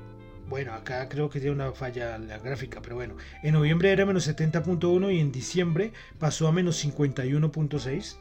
bueno, 0.50 0.74
acá 0.74 1.08
creo 1.08 1.30
que 1.30 1.40
tiene 1.40 1.56
una 1.56 1.72
falla 1.72 2.18
la 2.18 2.40
gráfica, 2.40 2.82
pero 2.82 2.96
bueno, 2.96 3.16
en 3.44 3.54
noviembre 3.54 3.92
era 3.92 4.06
menos 4.06 4.28
70.1 4.28 5.14
y 5.14 5.20
en 5.20 5.32
diciembre 5.32 5.94
pasó 6.18 6.48
a 6.48 6.52
menos 6.52 6.84
51.6. 6.84 8.18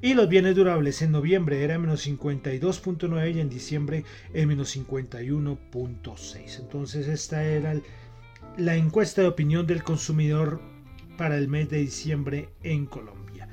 Y 0.00 0.14
los 0.14 0.28
bienes 0.28 0.54
durables 0.54 1.02
en 1.02 1.12
noviembre 1.12 1.64
era 1.64 1.78
menos 1.78 2.06
52.9 2.06 3.34
y 3.34 3.40
en 3.40 3.48
diciembre 3.48 4.04
en 4.32 4.48
menos 4.48 4.76
51.6. 4.76 6.60
Entonces 6.60 7.08
esta 7.08 7.42
era 7.44 7.74
la 8.56 8.76
encuesta 8.76 9.22
de 9.22 9.28
opinión 9.28 9.66
del 9.66 9.82
consumidor 9.82 10.60
para 11.16 11.36
el 11.36 11.48
mes 11.48 11.68
de 11.68 11.78
diciembre 11.78 12.48
en 12.62 12.86
Colombia. 12.86 13.48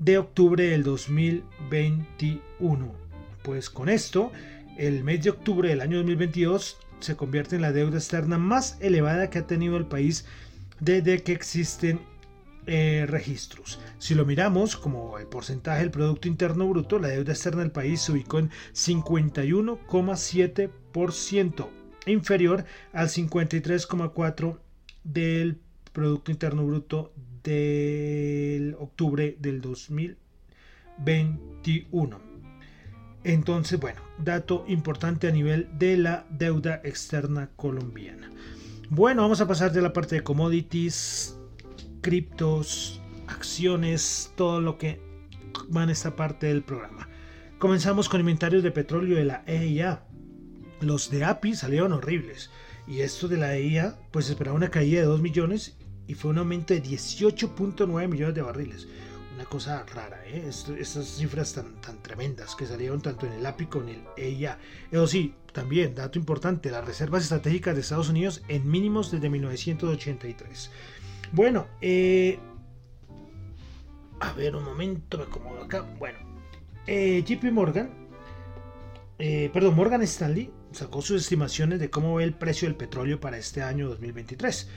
de 0.00 0.18
octubre 0.18 0.64
del 0.64 0.82
2021. 0.82 2.92
Pues 3.44 3.70
con 3.70 3.88
esto, 3.88 4.32
el 4.76 5.04
mes 5.04 5.22
de 5.22 5.30
octubre 5.30 5.68
del 5.68 5.82
año 5.82 5.98
2022 5.98 6.78
se 6.98 7.14
convierte 7.16 7.54
en 7.56 7.62
la 7.62 7.72
deuda 7.72 7.98
externa 7.98 8.38
más 8.38 8.76
elevada 8.80 9.30
que 9.30 9.38
ha 9.38 9.46
tenido 9.46 9.76
el 9.76 9.86
país 9.86 10.24
desde 10.80 11.22
que 11.22 11.30
existen 11.32 12.09
eh, 12.72 13.04
registros. 13.08 13.80
Si 13.98 14.14
lo 14.14 14.24
miramos 14.24 14.76
como 14.76 15.18
el 15.18 15.26
porcentaje 15.26 15.80
del 15.80 15.90
Producto 15.90 16.28
Interno 16.28 16.68
Bruto, 16.68 17.00
la 17.00 17.08
deuda 17.08 17.32
externa 17.32 17.62
del 17.62 17.72
país 17.72 18.00
se 18.00 18.12
ubicó 18.12 18.38
en 18.38 18.50
51,7%, 18.74 21.68
inferior 22.06 22.64
al 22.92 23.08
53,4% 23.08 24.60
del 25.02 25.58
Producto 25.92 26.30
Interno 26.30 26.64
Bruto 26.64 27.12
del 27.42 28.76
octubre 28.78 29.36
del 29.40 29.60
2021. 29.60 32.20
Entonces, 33.24 33.80
bueno, 33.80 34.00
dato 34.16 34.64
importante 34.68 35.26
a 35.26 35.32
nivel 35.32 35.68
de 35.76 35.96
la 35.96 36.24
deuda 36.30 36.80
externa 36.84 37.50
colombiana. 37.56 38.30
Bueno, 38.90 39.22
vamos 39.22 39.40
a 39.40 39.48
pasar 39.48 39.72
de 39.72 39.82
la 39.82 39.92
parte 39.92 40.14
de 40.14 40.22
commodities, 40.22 41.36
criptos, 42.00 43.00
acciones, 43.26 44.32
todo 44.36 44.60
lo 44.60 44.78
que 44.78 45.00
va 45.74 45.84
en 45.84 45.90
esta 45.90 46.16
parte 46.16 46.46
del 46.46 46.62
programa. 46.62 47.08
Comenzamos 47.58 48.08
con 48.08 48.20
inventarios 48.20 48.62
de 48.62 48.70
petróleo 48.70 49.16
de 49.16 49.24
la 49.24 49.42
EIA. 49.46 50.04
Los 50.80 51.10
de 51.10 51.24
API 51.24 51.54
salieron 51.54 51.92
horribles. 51.92 52.50
Y 52.86 53.00
esto 53.00 53.28
de 53.28 53.36
la 53.36 53.54
EIA, 53.54 53.98
pues 54.10 54.30
esperaba 54.30 54.56
una 54.56 54.70
caída 54.70 55.00
de 55.00 55.06
2 55.06 55.20
millones 55.20 55.76
y 56.06 56.14
fue 56.14 56.30
un 56.30 56.38
aumento 56.38 56.74
de 56.74 56.82
18.9 56.82 58.08
millones 58.08 58.34
de 58.34 58.42
barriles 58.42 58.88
una 59.40 59.48
cosa 59.48 59.86
rara, 59.94 60.20
¿eh? 60.26 60.50
estas 60.78 61.06
cifras 61.06 61.54
tan, 61.54 61.80
tan 61.80 62.02
tremendas 62.02 62.54
que 62.54 62.66
salieron 62.66 63.00
tanto 63.00 63.24
en 63.26 63.32
el 63.32 63.46
API 63.46 63.66
como 63.66 63.88
en 63.88 63.94
el 63.94 64.02
EIA. 64.18 64.58
Eso 64.90 65.06
sí, 65.06 65.34
también, 65.54 65.94
dato 65.94 66.18
importante, 66.18 66.70
las 66.70 66.84
reservas 66.84 67.22
estratégicas 67.22 67.74
de 67.74 67.80
Estados 67.80 68.10
Unidos 68.10 68.42
en 68.48 68.70
mínimos 68.70 69.10
desde 69.10 69.30
1983. 69.30 70.70
Bueno, 71.32 71.68
eh, 71.80 72.38
a 74.18 74.32
ver 74.32 74.56
un 74.56 74.64
momento, 74.64 75.16
me 75.18 75.24
acomodo 75.24 75.62
acá. 75.62 75.82
Bueno, 75.98 76.18
eh, 76.86 77.22
JP 77.24 77.52
Morgan, 77.52 77.90
eh, 79.18 79.48
perdón, 79.52 79.76
Morgan 79.76 80.02
Stanley 80.02 80.50
sacó 80.72 81.02
sus 81.02 81.22
estimaciones 81.22 81.78
de 81.78 81.88
cómo 81.88 82.16
ve 82.16 82.24
el 82.24 82.34
precio 82.34 82.66
del 82.66 82.76
petróleo 82.76 83.20
para 83.20 83.38
este 83.38 83.62
año 83.62 83.88
2023. 83.88 84.68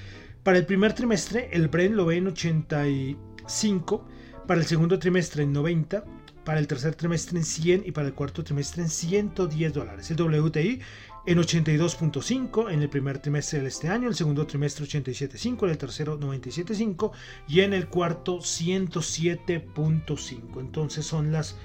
Para 0.44 0.60
el 0.60 0.66
primer 0.66 0.94
trimestre, 0.94 1.50
el 1.54 1.70
Brent 1.70 1.96
lo 1.96 2.06
ve 2.06 2.18
en 2.18 2.28
85 2.28 4.08
para 4.48 4.60
el 4.60 4.68
segundo 4.68 5.00
trimestre 5.00 5.44
en 5.44 5.54
90, 5.54 6.04
para 6.44 6.60
el 6.60 6.68
tercer 6.68 6.96
trimestre 6.96 7.38
en 7.38 7.46
100 7.46 7.84
y 7.86 7.92
para 7.92 8.08
el 8.08 8.14
cuarto 8.14 8.44
trimestre 8.44 8.84
en 8.84 8.90
110 8.90 9.74
dólares. 9.74 10.12
El 10.12 10.22
WTI 10.22 10.82
en 11.26 11.38
82.5 11.38 12.70
en 12.72 12.82
el 12.82 12.90
primer 12.90 13.20
trimestre 13.20 13.62
de 13.62 13.70
este 13.70 13.88
año, 13.88 14.10
el 14.10 14.16
segundo 14.16 14.46
trimestre 14.46 14.86
87.5, 14.86 15.64
en 15.64 15.70
el 15.70 15.78
tercero 15.78 16.20
97.5 16.20 17.12
y 17.48 17.62
en 17.62 17.72
el 17.74 17.88
cuarto 17.88 18.40
107.5. 18.40 20.60
Entonces 20.60 21.06
son 21.06 21.32
las 21.32 21.56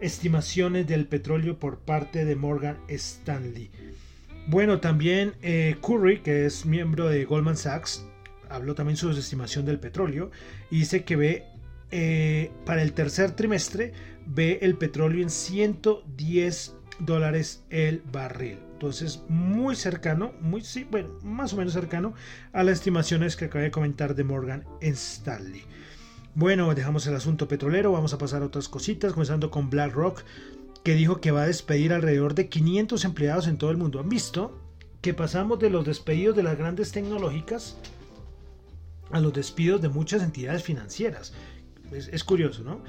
estimaciones 0.00 0.86
del 0.86 1.06
petróleo 1.06 1.58
por 1.58 1.76
parte 1.78 2.24
de 2.24 2.36
Morgan 2.36 2.78
Stanley. 2.88 3.70
Bueno, 4.46 4.80
también 4.80 5.34
eh, 5.42 5.76
Curry, 5.80 6.20
que 6.20 6.46
es 6.46 6.64
miembro 6.64 7.08
de 7.08 7.26
Goldman 7.26 7.58
Sachs, 7.58 8.06
habló 8.48 8.74
también 8.74 8.96
sobre 8.96 9.12
su 9.14 9.20
estimación 9.20 9.66
del 9.66 9.78
petróleo 9.78 10.30
y 10.70 10.78
dice 10.80 11.04
que 11.04 11.16
ve 11.16 11.44
eh, 11.90 12.50
para 12.64 12.80
el 12.82 12.94
tercer 12.94 13.32
trimestre 13.32 13.92
ve 14.26 14.58
el 14.62 14.76
petróleo 14.76 15.22
en 15.22 15.30
110 15.30 16.76
dólares 16.98 17.64
el 17.70 18.02
barril. 18.12 18.58
Entonces, 18.72 19.22
muy 19.28 19.76
cercano, 19.76 20.32
muy, 20.40 20.62
sí, 20.62 20.86
bueno, 20.90 21.10
más 21.22 21.52
o 21.52 21.56
menos 21.56 21.72
cercano 21.72 22.14
a 22.52 22.64
las 22.64 22.78
estimaciones 22.78 23.36
que 23.36 23.44
acabé 23.44 23.64
de 23.64 23.70
comentar 23.70 24.14
de 24.14 24.24
Morgan 24.24 24.64
Stanley. 24.80 25.62
Bueno, 26.34 26.74
dejamos 26.74 27.06
el 27.06 27.14
asunto 27.14 27.46
petrolero, 27.46 27.92
vamos 27.92 28.14
a 28.14 28.18
pasar 28.18 28.42
a 28.42 28.46
otras 28.46 28.68
cositas, 28.68 29.12
comenzando 29.12 29.50
con 29.50 29.70
BlackRock, 29.70 30.24
que 30.82 30.94
dijo 30.94 31.20
que 31.20 31.30
va 31.30 31.42
a 31.42 31.46
despedir 31.46 31.92
alrededor 31.92 32.34
de 32.34 32.48
500 32.48 33.04
empleados 33.04 33.46
en 33.46 33.58
todo 33.58 33.70
el 33.70 33.76
mundo. 33.76 34.00
¿Han 34.00 34.08
visto 34.08 34.58
que 35.00 35.14
pasamos 35.14 35.58
de 35.58 35.70
los 35.70 35.84
despedidos 35.84 36.34
de 36.34 36.42
las 36.42 36.56
grandes 36.56 36.90
tecnológicas 36.90 37.76
a 39.10 39.20
los 39.20 39.32
despidos 39.32 39.82
de 39.82 39.90
muchas 39.90 40.22
entidades 40.22 40.62
financieras? 40.62 41.34
Es, 41.92 42.24
curioso, 42.24 42.64
¿no? 42.64 42.80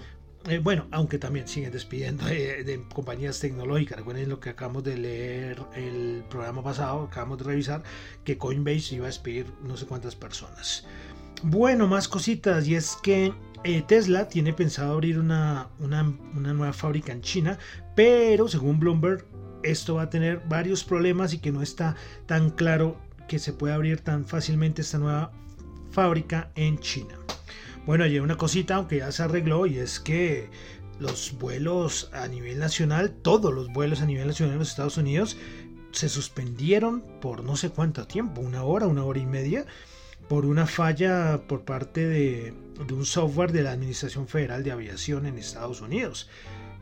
Eh, 0.50 0.60
bueno, 0.60 0.88
aunque 0.92 1.18
también 1.20 1.48
siguen 1.48 1.72
despidiendo 1.72 2.26
de, 2.26 2.84
compañías 2.94 3.40
tecnológicas. 3.40 3.98
Recuerden 3.98 4.30
lo 4.30 4.40
que 4.40 4.50
acabamos 4.50 4.84
de 4.84 4.98
leer 4.98 5.62
el 5.74 6.24
programa 6.30 6.62
pasado, 6.62 7.04
acabamos 7.04 7.38
de 7.38 7.44
revisar 7.46 7.84
que 8.26 8.38
Coinbase 8.38 8.96
iba 8.96 9.06
a 9.06 9.08
despedir 9.08 9.46
no 9.64 9.78
sé 9.78 9.86
cuántas 9.86 10.16
personas. 10.16 10.86
Bueno, 11.44 11.88
más 11.88 12.08
cositas, 12.08 12.68
y 12.68 12.76
es 12.76 12.98
que 13.02 13.34
eh, 13.64 13.84
Tesla 13.88 14.28
tiene 14.28 14.54
pensado 14.54 14.94
abrir 14.94 15.18
una, 15.18 15.70
una, 15.80 16.04
nueva 16.04 16.74
fábrica 16.74 17.14
en 17.14 17.22
China, 17.22 17.58
pero 17.96 18.50
según 18.50 18.80
Bloomberg, 18.80 19.26
esto 19.64 19.96
va 19.96 20.04
a 20.04 20.10
tener 20.10 20.42
varios 20.50 20.84
problemas 20.84 21.34
y 21.34 21.40
que 21.40 21.54
no 21.54 21.62
está 21.62 21.96
tan 22.26 22.50
claro 22.50 22.98
que 23.30 23.40
se 23.40 23.54
pueda 23.54 23.76
abrir 23.76 24.02
tan 24.02 24.26
fácilmente 24.26 24.82
esta 24.82 24.98
nueva 24.98 25.32
fábrica 25.92 26.52
en 26.56 26.80
China. 26.80 27.16
Bueno, 27.86 28.06
hay 28.06 28.20
una 28.20 28.38
cosita, 28.38 28.76
aunque 28.76 28.98
ya 28.98 29.12
se 29.12 29.24
arregló, 29.24 29.66
y 29.66 29.78
es 29.78 30.00
que 30.00 30.50
los 31.00 31.38
vuelos 31.38 32.10
a 32.14 32.28
nivel 32.28 32.60
nacional, 32.60 33.12
todos 33.12 33.54
los 33.54 33.68
vuelos 33.74 34.02
a 34.02 34.06
nivel 34.06 34.28
nacional 34.28 34.54
en 34.54 34.60
los 34.60 34.70
Estados 34.70 34.98
Unidos, 34.98 35.36
se 35.92 36.08
suspendieron 36.08 37.04
por 37.22 37.44
no 37.44 37.56
sé 37.56 37.70
cuánto 37.70 38.08
tiempo, 38.08 38.42
una 38.42 38.64
hora, 38.64 38.88
una 38.88 39.04
hora 39.04 39.20
y 39.20 39.26
media, 39.26 39.66
por 40.30 40.46
una 40.46 40.66
falla 40.66 41.42
por 41.48 41.66
parte 41.66 42.08
de, 42.08 42.54
un 42.90 43.06
software 43.06 43.52
de 43.52 43.64
la 43.64 43.72
Administración 43.72 44.28
Federal 44.28 44.64
de 44.64 44.72
Aviación 44.72 45.26
en 45.26 45.38
Estados 45.38 45.82
Unidos. 45.82 46.30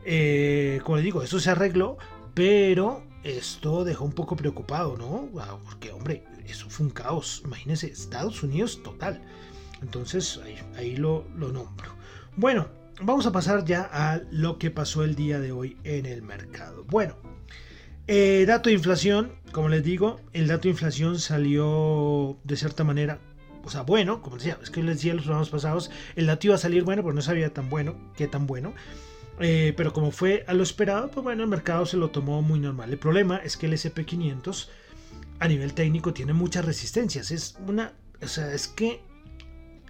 Eh, 0.04 0.80
como 0.84 0.96
les 0.96 1.04
digo, 1.04 1.22
esto 1.22 1.40
se 1.40 1.50
arregló, 1.50 1.98
pero 2.34 3.02
esto 3.24 3.84
dejó 3.84 4.04
un 4.04 4.12
poco 4.12 4.36
preocupado, 4.36 4.96
¿no? 4.96 5.28
Porque, 5.64 5.90
hombre, 5.90 6.24
eso 6.46 6.70
fue 6.70 6.86
un 6.86 6.92
caos. 6.92 7.42
Imagínense, 7.44 7.88
Estados 7.88 8.42
Unidos 8.42 8.82
total. 8.82 9.20
Entonces, 9.82 10.40
ahí, 10.76 10.96
lo, 10.96 11.26
nombro. 11.36 11.94
Bueno, 12.36 12.68
vamos 13.00 13.26
a 13.26 13.32
pasar 13.32 13.64
ya 13.64 13.88
a 13.92 14.20
lo 14.30 14.58
que 14.58 14.70
pasó 14.70 15.04
el 15.04 15.14
día 15.14 15.40
de 15.40 15.52
hoy 15.52 15.76
en 15.84 16.06
el 16.06 16.22
mercado. 16.22 16.84
Bueno, 16.84 17.16
eh, 18.06 18.44
dato 18.46 18.70
de 18.70 18.74
inflación, 18.74 19.32
como 19.52 19.68
les 19.68 19.82
digo, 19.82 20.20
el 20.32 20.46
dato 20.46 20.62
de 20.62 20.70
inflación 20.70 21.18
salió 21.18 22.38
de 22.44 22.56
cierta 22.56 22.84
manera 22.84 23.20
o 23.64 23.70
sea, 23.70 23.82
bueno, 23.82 24.22
como 24.22 24.36
decía, 24.36 24.58
es 24.62 24.70
que 24.70 24.82
les 24.82 24.96
decía 24.96 25.14
los 25.14 25.24
programas 25.24 25.48
pasados, 25.48 25.90
el 26.16 26.26
dato 26.26 26.48
iba 26.48 26.56
a 26.56 26.58
salir 26.58 26.82
bueno, 26.82 27.02
pero 27.02 27.14
no 27.14 27.22
sabía 27.22 27.52
tan 27.52 27.70
bueno, 27.70 27.96
qué 28.16 28.26
tan 28.26 28.46
bueno. 28.46 28.74
Eh, 29.40 29.72
pero 29.76 29.92
como 29.92 30.10
fue 30.10 30.44
a 30.46 30.54
lo 30.54 30.62
esperado, 30.62 31.10
pues 31.10 31.24
bueno, 31.24 31.42
el 31.42 31.48
mercado 31.48 31.86
se 31.86 31.96
lo 31.96 32.10
tomó 32.10 32.42
muy 32.42 32.60
normal. 32.60 32.90
El 32.90 32.98
problema 32.98 33.38
es 33.38 33.56
que 33.56 33.66
el 33.66 33.72
SP500 33.72 34.68
a 35.38 35.48
nivel 35.48 35.74
técnico 35.74 36.12
tiene 36.12 36.32
muchas 36.32 36.64
resistencias. 36.64 37.30
Es 37.30 37.56
una, 37.66 37.92
o 38.20 38.28
sea, 38.28 38.52
es 38.52 38.68
que 38.68 39.02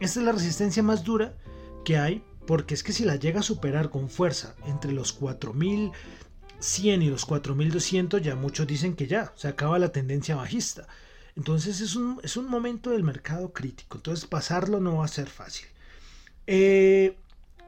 esta 0.04 0.20
es 0.20 0.26
la 0.26 0.32
resistencia 0.32 0.82
más 0.82 1.04
dura 1.04 1.34
que 1.84 1.96
hay, 1.96 2.24
porque 2.46 2.74
es 2.74 2.82
que 2.82 2.92
si 2.92 3.04
la 3.04 3.16
llega 3.16 3.40
a 3.40 3.44
superar 3.44 3.90
con 3.90 4.08
fuerza 4.08 4.54
entre 4.66 4.92
los 4.92 5.12
4100 5.12 7.02
y 7.02 7.10
los 7.10 7.24
4200, 7.24 8.20
ya 8.22 8.34
muchos 8.34 8.66
dicen 8.66 8.94
que 8.94 9.06
ya 9.06 9.32
se 9.36 9.48
acaba 9.48 9.78
la 9.78 9.92
tendencia 9.92 10.36
bajista. 10.36 10.88
Entonces 11.36 11.80
es 11.80 11.96
un, 11.96 12.20
es 12.22 12.36
un 12.36 12.48
momento 12.48 12.90
del 12.90 13.04
mercado 13.04 13.52
crítico. 13.52 13.98
Entonces 13.98 14.26
pasarlo 14.26 14.80
no 14.80 14.98
va 14.98 15.04
a 15.06 15.08
ser 15.08 15.28
fácil. 15.28 15.66
Eh, 16.46 17.16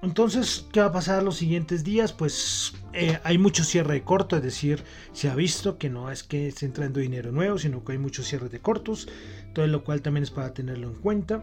entonces, 0.02 0.66
¿qué 0.70 0.80
va 0.80 0.86
a 0.86 0.92
pasar 0.92 1.22
los 1.22 1.36
siguientes 1.36 1.82
días? 1.82 2.12
Pues 2.12 2.74
eh, 2.92 3.18
hay 3.24 3.38
mucho 3.38 3.64
cierre 3.64 3.94
de 3.94 4.02
corto, 4.02 4.36
es 4.36 4.42
decir, 4.42 4.82
se 5.14 5.30
ha 5.30 5.34
visto 5.34 5.78
que 5.78 5.88
no 5.88 6.10
es 6.10 6.22
que 6.22 6.48
esté 6.48 6.66
entrando 6.66 7.00
dinero 7.00 7.32
nuevo, 7.32 7.58
sino 7.58 7.82
que 7.82 7.92
hay 7.92 7.98
muchos 7.98 8.26
cierres 8.26 8.50
de 8.50 8.60
cortos, 8.60 9.08
todo 9.54 9.66
lo 9.66 9.82
cual 9.82 10.02
también 10.02 10.24
es 10.24 10.30
para 10.30 10.52
tenerlo 10.52 10.88
en 10.88 10.96
cuenta. 10.96 11.42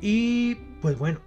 Y 0.00 0.56
pues 0.80 0.98
bueno, 0.98 1.20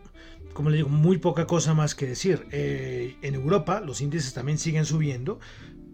como 0.53 0.69
le 0.69 0.77
digo, 0.77 0.89
muy 0.89 1.17
poca 1.19 1.45
cosa 1.45 1.73
más 1.73 1.93
que 1.95 2.07
decir. 2.07 2.47
Eh, 2.51 3.15
en 3.21 3.35
Europa 3.35 3.79
los 3.79 4.01
índices 4.01 4.33
también 4.33 4.57
siguen 4.57 4.85
subiendo, 4.85 5.39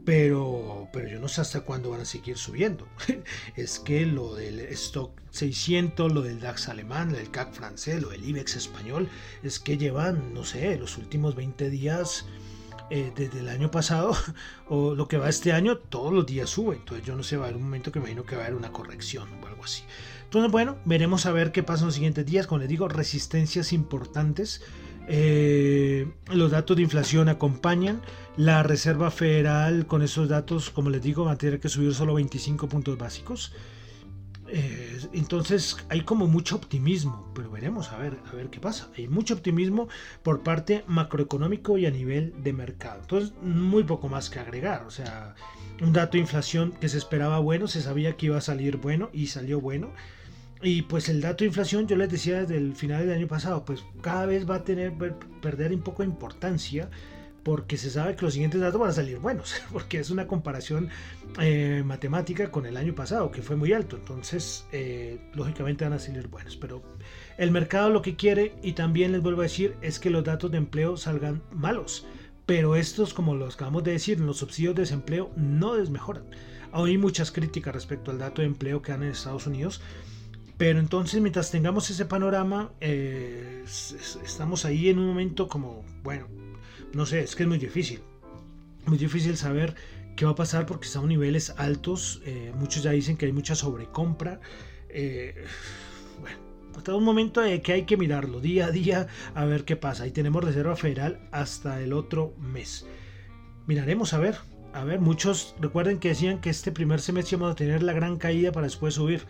pero, 0.06 0.88
pero 0.94 1.10
yo 1.10 1.20
no 1.20 1.28
sé 1.28 1.42
hasta 1.42 1.62
cuándo 1.62 1.90
van 1.90 2.02
a 2.02 2.06
seguir 2.06 2.38
subiendo. 2.38 2.88
es 3.56 3.80
que 3.80 4.06
lo 4.06 4.36
del 4.36 4.60
stock 4.60 5.12
600, 5.32 6.12
lo 6.14 6.22
del 6.22 6.40
DAX 6.40 6.70
alemán, 6.70 7.12
lo 7.12 7.18
del 7.18 7.32
CAC 7.32 7.54
francés, 7.54 8.02
lo 8.02 8.10
del 8.10 8.24
IBEX 8.24 8.56
español, 8.56 9.10
es 9.44 9.60
que 9.60 9.78
llevan, 9.78 10.34
no 10.34 10.46
sé, 10.46 10.78
los 10.78 10.98
últimos 10.98 11.36
20 11.36 11.70
días 11.70 12.26
eh, 12.90 13.12
desde 13.16 13.40
el 13.40 13.50
año 13.50 13.72
pasado 13.72 14.16
o 14.68 14.94
lo 14.94 15.08
que 15.08 15.18
va 15.18 15.30
este 15.30 15.52
año, 15.52 15.78
todos 15.78 16.14
los 16.14 16.26
días 16.26 16.50
sube. 16.50 16.76
Entonces 16.76 17.06
yo 17.06 17.16
no 17.16 17.24
sé, 17.24 17.38
va 17.38 17.46
a 17.46 17.48
haber 17.48 17.58
un 17.58 17.64
momento 17.64 17.92
que 17.92 18.00
me 18.00 18.06
imagino 18.06 18.26
que 18.26 18.36
va 18.36 18.44
a 18.44 18.46
haber 18.46 18.58
una 18.58 18.72
corrección 18.72 19.30
o 19.42 19.48
algo 19.48 19.64
así. 19.64 19.84
Entonces 20.34 20.52
bueno, 20.52 20.78
veremos 20.84 21.28
a 21.28 21.32
ver 21.32 21.52
qué 21.52 21.62
pasa 21.62 21.84
en 21.84 21.86
los 21.86 21.94
siguientes 21.94 22.26
días. 22.26 22.48
Como 22.48 22.58
les 22.58 22.68
digo, 22.68 22.88
resistencias 22.88 23.72
importantes. 23.72 24.64
Eh, 25.08 26.12
los 26.32 26.50
datos 26.50 26.76
de 26.76 26.82
inflación 26.82 27.30
acompañan. 27.30 28.02
La 28.36 28.64
Reserva 28.64 29.12
Federal 29.12 29.86
con 29.86 30.02
esos 30.02 30.30
datos, 30.30 30.72
como 30.72 30.90
les 30.90 31.04
digo, 31.04 31.26
va 31.26 31.34
a 31.34 31.38
tener 31.38 31.60
que 31.60 31.70
subir 31.70 31.94
solo 31.94 32.16
25 32.16 32.68
puntos 32.68 32.98
básicos. 32.98 33.54
Eh, 34.48 35.02
entonces 35.14 35.78
hay 35.90 36.02
como 36.02 36.26
mucho 36.26 36.56
optimismo, 36.56 37.32
pero 37.36 37.52
veremos 37.52 37.92
a 37.92 38.00
ver, 38.00 38.18
a 38.32 38.36
ver 38.36 38.50
qué 38.50 38.60
pasa. 38.60 38.90
Hay 38.98 39.08
mucho 39.08 39.36
optimismo 39.36 39.88
por 40.24 40.42
parte 40.42 40.84
macroeconómico 40.88 41.78
y 41.78 41.86
a 41.86 41.92
nivel 41.92 42.34
de 42.42 42.54
mercado. 42.54 43.02
Entonces, 43.02 43.34
muy 43.44 43.84
poco 43.84 44.10
más 44.10 44.32
que 44.32 44.40
agregar. 44.40 44.84
O 44.88 44.90
sea, 44.90 45.36
un 45.80 45.94
dato 45.94 46.14
de 46.14 46.22
inflación 46.22 46.72
que 46.82 46.90
se 46.90 46.98
esperaba 46.98 47.38
bueno, 47.38 47.68
se 47.68 47.84
sabía 47.84 48.18
que 48.18 48.26
iba 48.26 48.38
a 48.40 48.42
salir 48.42 48.78
bueno 48.78 49.12
y 49.14 49.28
salió 49.28 49.62
bueno. 49.62 49.92
Y 50.64 50.84
pues 50.84 51.10
el 51.10 51.20
dato 51.20 51.44
de 51.44 51.48
inflación, 51.48 51.88
yo 51.88 51.98
les 51.98 52.10
decía 52.10 52.42
desde 52.42 52.56
el 52.58 52.74
final 52.74 53.06
del 53.06 53.18
año 53.18 53.28
pasado, 53.28 53.66
pues 53.66 53.84
cada 54.02 54.26
vez 54.26 54.50
va 54.50 54.56
a 54.56 54.64
tener 54.64 54.94
perder 55.42 55.74
un 55.74 55.82
poco 55.82 56.04
de 56.04 56.10
importancia 56.10 56.90
porque 57.44 57.76
se 57.76 57.90
sabe 57.90 58.16
que 58.16 58.24
los 58.24 58.34
siguientes 58.34 58.62
datos 58.62 58.80
van 58.80 58.90
a 58.90 58.94
salir 58.94 59.20
buenos, 59.20 59.62
porque 59.74 60.00
es 60.00 60.10
una 60.10 60.28
comparación 60.28 60.90
eh, 61.42 61.84
matemática 61.86 62.50
con 62.50 62.66
el 62.66 62.78
año 62.78 62.96
pasado, 62.96 63.32
que 63.32 63.42
fue 63.42 63.58
muy 63.58 63.74
alto, 63.74 63.98
entonces 63.98 64.66
eh, 64.72 65.20
lógicamente 65.34 65.84
van 65.84 65.94
a 65.94 66.00
salir 66.00 66.28
buenos, 66.28 66.56
pero 66.56 66.82
el 67.38 67.52
mercado 67.52 67.90
lo 67.90 68.02
que 68.02 68.16
quiere, 68.16 68.56
y 68.64 68.72
también 68.72 69.12
les 69.12 69.22
vuelvo 69.22 69.42
a 69.42 69.44
decir, 69.44 69.76
es 69.82 70.00
que 70.00 70.10
los 70.10 70.24
datos 70.24 70.52
de 70.52 70.58
empleo 70.58 70.96
salgan 70.96 71.44
malos, 71.52 72.08
pero 72.46 72.78
estos, 72.78 73.14
como 73.14 73.36
los 73.36 73.56
acabamos 73.56 73.84
de 73.84 73.92
decir, 73.92 74.22
los 74.22 74.38
subsidios 74.38 74.76
de 74.76 74.84
desempleo 74.84 75.32
no 75.36 75.76
desmejoran. 75.76 76.24
Hay 76.72 76.98
muchas 76.98 77.32
críticas 77.32 77.74
respecto 77.74 78.12
al 78.12 78.20
dato 78.20 78.42
de 78.42 78.48
empleo 78.48 78.82
que 78.82 78.92
dan 78.92 79.04
en 79.04 79.10
Estados 79.10 79.48
Unidos, 79.48 79.82
pero 80.64 80.80
entonces, 80.80 81.20
mientras 81.20 81.52
tengamos 81.52 81.90
ese 81.90 82.06
panorama, 82.06 82.72
eh, 82.80 83.66
estamos 83.66 84.64
ahí 84.64 84.88
en 84.88 84.98
un 84.98 85.08
momento 85.08 85.50
como, 85.50 85.84
bueno, 86.04 86.30
no 86.94 87.06
sé, 87.06 87.20
es 87.20 87.36
que 87.36 87.44
es 87.44 87.50
muy 87.50 87.58
difícil. 87.58 88.00
Muy 88.86 88.98
difícil 88.98 89.36
saber 89.36 89.76
qué 90.16 90.24
va 90.24 90.32
a 90.32 90.36
pasar 90.36 90.66
porque 90.66 90.86
estamos 90.86 91.10
niveles 91.10 91.54
altos. 91.58 92.22
Eh, 92.24 92.54
muchos 92.56 92.82
ya 92.82 92.92
dicen 92.92 93.18
que 93.18 93.26
hay 93.26 93.34
mucha 93.34 93.56
sobrecompra. 93.56 94.40
Eh, 94.88 95.36
bueno, 96.22 96.38
hasta 96.78 96.96
un 96.96 97.04
momento 97.04 97.42
que 97.62 97.74
hay 97.74 97.84
que 97.84 97.98
mirarlo 97.98 98.40
día 98.40 98.68
a 98.68 98.72
día 98.72 99.08
a 99.36 99.44
ver 99.44 99.66
qué 99.66 99.76
pasa. 99.76 100.06
Ahí 100.06 100.12
tenemos 100.12 100.46
Reserva 100.46 100.78
Federal 100.78 101.28
hasta 101.34 101.82
el 101.82 101.92
otro 101.92 102.36
mes. 102.40 102.86
Miraremos 103.68 104.14
a 104.14 104.20
ver. 104.20 104.38
A 104.72 104.86
ver, 104.86 105.02
muchos 105.02 105.56
recuerden 105.60 106.00
que 106.00 106.08
decían 106.08 106.40
que 106.40 106.50
este 106.50 106.72
primer 106.72 107.02
semestre 107.02 107.36
íbamos 107.36 107.52
a 107.52 107.58
tener 107.58 107.84
la 107.84 107.92
gran 107.92 108.16
caída 108.16 108.54
para 108.54 108.68
después 108.68 108.94
subir. 108.94 109.26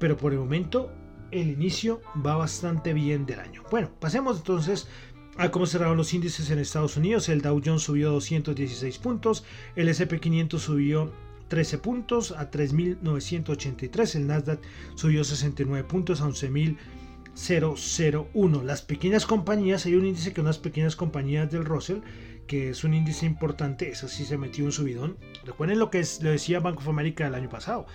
Pero 0.00 0.16
por 0.16 0.32
el 0.32 0.40
momento 0.40 0.90
el 1.30 1.48
inicio 1.48 2.02
va 2.26 2.34
bastante 2.34 2.92
bien 2.92 3.26
del 3.26 3.38
año. 3.38 3.62
Bueno, 3.70 3.92
pasemos 4.00 4.38
entonces 4.38 4.88
a 5.36 5.52
cómo 5.52 5.66
cerraron 5.66 5.96
los 5.96 6.12
índices 6.12 6.50
en 6.50 6.58
Estados 6.58 6.96
Unidos. 6.96 7.28
El 7.28 7.42
Dow 7.42 7.62
Jones 7.64 7.82
subió 7.82 8.10
216 8.10 8.98
puntos, 8.98 9.44
el 9.76 9.88
SP500 9.88 10.58
subió 10.58 11.12
13 11.48 11.78
puntos 11.78 12.32
a 12.32 12.50
3.983, 12.50 14.16
el 14.16 14.26
Nasdaq 14.26 14.60
subió 14.94 15.22
69 15.24 15.88
puntos 15.88 16.20
a 16.20 16.26
11.001. 16.26 18.62
Las 18.62 18.82
pequeñas 18.82 19.24
compañías, 19.26 19.86
hay 19.86 19.94
un 19.94 20.06
índice 20.06 20.32
que 20.32 20.40
unas 20.40 20.58
pequeñas 20.58 20.96
compañías 20.96 21.48
del 21.50 21.64
Russell, 21.64 22.00
que 22.46 22.70
es 22.70 22.84
un 22.84 22.94
índice 22.94 23.26
importante, 23.26 23.90
eso 23.90 24.08
sí 24.08 24.24
se 24.24 24.38
metió 24.38 24.64
un 24.64 24.72
subidón. 24.72 25.16
Recuerden 25.44 25.78
lo 25.78 25.90
que 25.90 26.02
lo 26.22 26.30
decía 26.30 26.60
Banco 26.60 26.80
of 26.80 26.88
America 26.88 27.26
el 27.26 27.34
año 27.34 27.48
pasado. 27.48 27.86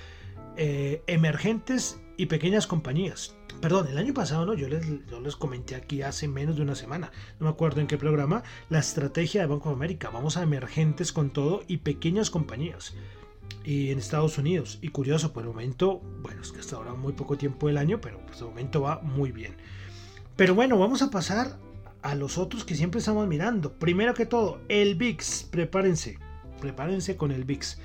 Eh, 0.57 1.03
emergentes 1.07 1.99
y 2.17 2.27
pequeñas 2.27 2.67
compañías. 2.67 3.35
Perdón, 3.61 3.87
el 3.87 3.97
año 3.97 4.13
pasado 4.13 4.45
no, 4.45 4.53
yo 4.53 4.67
les, 4.67 4.85
yo 5.09 5.19
les 5.19 5.35
comenté 5.35 5.75
aquí 5.75 6.01
hace 6.01 6.27
menos 6.27 6.55
de 6.55 6.61
una 6.61 6.75
semana, 6.75 7.11
no 7.39 7.45
me 7.45 7.51
acuerdo 7.51 7.81
en 7.81 7.87
qué 7.87 7.97
programa, 7.97 8.43
la 8.69 8.79
estrategia 8.79 9.41
de 9.41 9.47
Banco 9.47 9.69
de 9.69 9.75
América. 9.75 10.09
Vamos 10.09 10.37
a 10.37 10.43
emergentes 10.43 11.11
con 11.11 11.29
todo 11.29 11.63
y 11.67 11.77
pequeñas 11.77 12.29
compañías. 12.29 12.93
Y 13.63 13.91
en 13.91 13.97
Estados 13.97 14.37
Unidos. 14.37 14.79
Y 14.81 14.89
curioso, 14.89 15.33
por 15.33 15.43
el 15.43 15.49
momento, 15.49 15.99
bueno, 16.21 16.41
es 16.41 16.51
que 16.51 16.59
hasta 16.59 16.75
ahora 16.75 16.93
muy 16.93 17.13
poco 17.13 17.37
tiempo 17.37 17.67
del 17.67 17.77
año, 17.77 17.99
pero 17.99 18.19
por 18.19 18.39
momento 18.41 18.81
va 18.81 19.01
muy 19.01 19.31
bien. 19.31 19.55
Pero 20.35 20.53
bueno, 20.53 20.77
vamos 20.77 21.01
a 21.01 21.09
pasar 21.09 21.57
a 22.01 22.13
los 22.13 22.37
otros 22.37 22.63
que 22.63 22.75
siempre 22.75 22.99
estamos 22.99 23.27
mirando. 23.27 23.73
Primero 23.73 24.13
que 24.13 24.25
todo, 24.25 24.61
el 24.69 24.95
VIX. 24.95 25.47
Prepárense, 25.51 26.19
prepárense 26.61 27.17
con 27.17 27.31
el 27.31 27.45
VIX. 27.45 27.79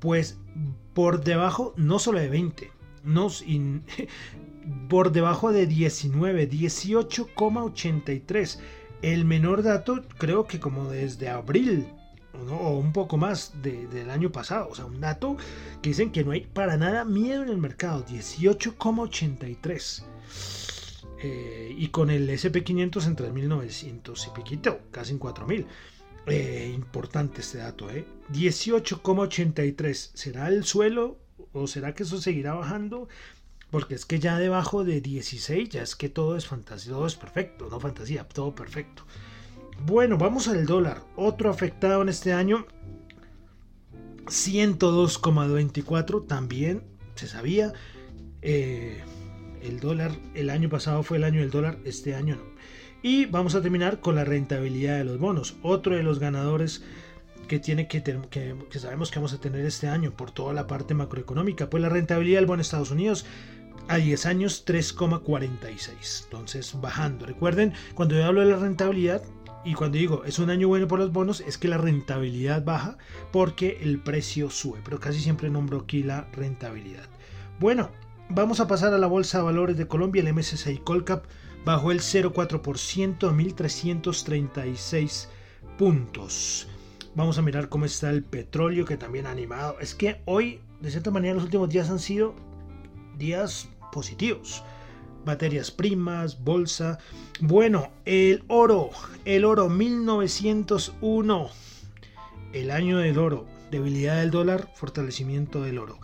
Pues 0.00 0.38
por 0.94 1.24
debajo, 1.24 1.74
no 1.76 1.98
solo 1.98 2.18
de 2.18 2.28
20, 2.28 2.72
por 4.88 5.12
debajo 5.12 5.52
de 5.52 5.66
19, 5.66 6.50
18,83. 6.50 8.58
El 9.00 9.24
menor 9.24 9.62
dato 9.62 10.02
creo 10.18 10.46
que 10.46 10.58
como 10.58 10.90
desde 10.90 11.28
abril 11.28 11.86
o 12.50 12.78
un 12.78 12.92
poco 12.92 13.16
más 13.16 13.52
del 13.62 14.10
año 14.10 14.30
pasado. 14.30 14.68
O 14.70 14.74
sea, 14.74 14.86
un 14.86 15.00
dato 15.00 15.36
que 15.82 15.90
dicen 15.90 16.10
que 16.10 16.24
no 16.24 16.32
hay 16.32 16.40
para 16.42 16.76
nada 16.76 17.04
miedo 17.04 17.42
en 17.42 17.48
el 17.48 17.58
mercado. 17.58 18.04
18,83. 18.06 20.04
Eh, 21.20 21.74
y 21.76 21.88
con 21.88 22.10
el 22.10 22.30
SP500 22.30 23.06
en 23.06 23.16
3.900 23.16 24.28
y 24.28 24.30
piquito, 24.30 24.80
casi 24.90 25.12
en 25.12 25.20
4.000. 25.20 25.66
Eh, 26.30 26.72
importante 26.74 27.40
este 27.40 27.58
dato, 27.58 27.90
¿eh? 27.90 28.06
18,83. 28.32 30.10
¿Será 30.14 30.48
el 30.48 30.64
suelo 30.64 31.18
o 31.52 31.66
será 31.66 31.94
que 31.94 32.02
eso 32.02 32.20
seguirá 32.20 32.54
bajando? 32.54 33.08
Porque 33.70 33.94
es 33.94 34.06
que 34.06 34.18
ya 34.18 34.38
debajo 34.38 34.84
de 34.84 35.00
16 35.00 35.68
ya 35.68 35.82
es 35.82 35.94
que 35.94 36.08
todo 36.08 36.36
es 36.36 36.46
fantasía, 36.46 36.92
todo 36.92 37.06
es 37.06 37.16
perfecto, 37.16 37.68
no 37.70 37.80
fantasía, 37.80 38.24
todo 38.24 38.54
perfecto. 38.54 39.04
Bueno, 39.84 40.18
vamos 40.18 40.48
al 40.48 40.66
dólar. 40.66 41.02
Otro 41.16 41.50
afectado 41.50 42.02
en 42.02 42.08
este 42.08 42.32
año, 42.32 42.66
102,24, 44.26 46.26
también 46.26 46.82
se 47.14 47.28
sabía. 47.28 47.72
Eh, 48.42 49.02
el 49.62 49.80
dólar, 49.80 50.12
el 50.34 50.50
año 50.50 50.68
pasado 50.68 51.02
fue 51.02 51.18
el 51.18 51.24
año 51.24 51.40
del 51.40 51.50
dólar, 51.50 51.78
este 51.84 52.14
año 52.14 52.36
no. 52.36 52.57
Y 53.02 53.26
vamos 53.26 53.54
a 53.54 53.62
terminar 53.62 54.00
con 54.00 54.16
la 54.16 54.24
rentabilidad 54.24 54.98
de 54.98 55.04
los 55.04 55.18
bonos. 55.18 55.56
Otro 55.62 55.94
de 55.94 56.02
los 56.02 56.18
ganadores 56.18 56.82
que 57.46 57.58
tiene 57.58 57.88
que, 57.88 58.02
que, 58.02 58.78
sabemos 58.78 59.10
que 59.10 59.18
vamos 59.18 59.32
a 59.32 59.40
tener 59.40 59.64
este 59.64 59.88
año 59.88 60.12
por 60.12 60.30
toda 60.30 60.52
la 60.52 60.66
parte 60.66 60.94
macroeconómica. 60.94 61.70
Pues 61.70 61.82
la 61.82 61.88
rentabilidad 61.88 62.38
del 62.38 62.46
bono 62.46 62.58
de 62.58 62.62
Estados 62.62 62.90
Unidos 62.90 63.24
a 63.88 63.96
10 63.96 64.26
años 64.26 64.64
3,46. 64.66 66.24
Entonces 66.24 66.80
bajando. 66.80 67.26
Recuerden, 67.26 67.72
cuando 67.94 68.16
yo 68.16 68.24
hablo 68.24 68.40
de 68.40 68.52
la 68.52 68.56
rentabilidad 68.56 69.22
y 69.64 69.74
cuando 69.74 69.98
digo 69.98 70.24
es 70.24 70.38
un 70.38 70.50
año 70.50 70.68
bueno 70.68 70.88
por 70.88 70.98
los 70.98 71.12
bonos, 71.12 71.40
es 71.40 71.56
que 71.56 71.68
la 71.68 71.78
rentabilidad 71.78 72.64
baja 72.64 72.98
porque 73.32 73.78
el 73.80 74.00
precio 74.00 74.50
sube. 74.50 74.80
Pero 74.84 74.98
casi 74.98 75.20
siempre 75.20 75.50
nombro 75.50 75.80
aquí 75.80 76.02
la 76.02 76.28
rentabilidad. 76.32 77.06
Bueno, 77.60 77.90
vamos 78.28 78.60
a 78.60 78.66
pasar 78.66 78.92
a 78.92 78.98
la 78.98 79.06
Bolsa 79.06 79.38
de 79.38 79.44
Valores 79.44 79.76
de 79.76 79.86
Colombia. 79.86 80.22
El 80.22 80.34
MSCI 80.34 80.78
Colcap 80.78 81.24
bajó 81.64 81.92
el 81.92 82.00
0,4% 82.00 83.28
a 83.28 83.32
1.336 83.32 85.28
puntos. 85.76 86.68
Vamos 87.14 87.38
a 87.38 87.42
mirar 87.42 87.68
cómo 87.68 87.84
está 87.84 88.10
el 88.10 88.22
petróleo 88.22 88.84
que 88.84 88.96
también 88.96 89.26
ha 89.26 89.30
animado. 89.30 89.76
Es 89.80 89.94
que 89.94 90.20
hoy, 90.24 90.60
de 90.80 90.90
cierta 90.90 91.10
manera, 91.10 91.34
los 91.34 91.44
últimos 91.44 91.68
días 91.68 91.90
han 91.90 91.98
sido 91.98 92.34
días 93.16 93.68
positivos. 93.92 94.62
Materias 95.24 95.70
primas, 95.70 96.42
bolsa. 96.42 96.98
Bueno, 97.40 97.90
el 98.04 98.44
oro, 98.48 98.90
el 99.24 99.44
oro 99.44 99.68
1901. 99.68 101.50
El 102.52 102.70
año 102.70 102.98
del 102.98 103.18
oro. 103.18 103.46
Debilidad 103.70 104.18
del 104.18 104.30
dólar, 104.30 104.72
fortalecimiento 104.74 105.62
del 105.62 105.78
oro. 105.78 105.98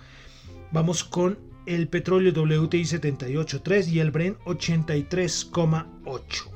Vamos 0.73 1.05
con 1.05 1.39
el 1.67 1.89
petróleo 1.89 2.33
WTI 2.33 2.83
78.3 2.83 3.89
y 3.89 4.01
el 4.01 4.11
Brent 4.11 4.39
83,8. 4.41 6.51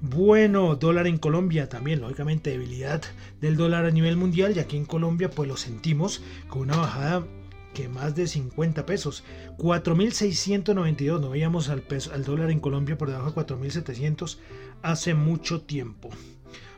Bueno, 0.00 0.76
dólar 0.76 1.08
en 1.08 1.18
Colombia 1.18 1.68
también, 1.68 2.00
lógicamente 2.00 2.50
debilidad 2.50 3.02
del 3.40 3.56
dólar 3.56 3.84
a 3.84 3.90
nivel 3.90 4.16
mundial 4.16 4.56
y 4.56 4.60
aquí 4.60 4.76
en 4.76 4.84
Colombia 4.84 5.28
pues 5.28 5.48
lo 5.48 5.56
sentimos 5.56 6.22
con 6.48 6.62
una 6.62 6.76
bajada 6.76 7.26
que 7.74 7.88
más 7.88 8.14
de 8.14 8.26
50 8.26 8.86
pesos, 8.86 9.24
4.692, 9.58 11.20
no 11.20 11.30
veíamos 11.30 11.68
al, 11.68 11.82
peso, 11.82 12.12
al 12.12 12.24
dólar 12.24 12.50
en 12.50 12.60
Colombia 12.60 12.96
por 12.96 13.08
debajo 13.08 13.30
de 13.30 13.46
4.700 13.46 14.38
hace 14.82 15.14
mucho 15.14 15.62
tiempo. 15.62 16.10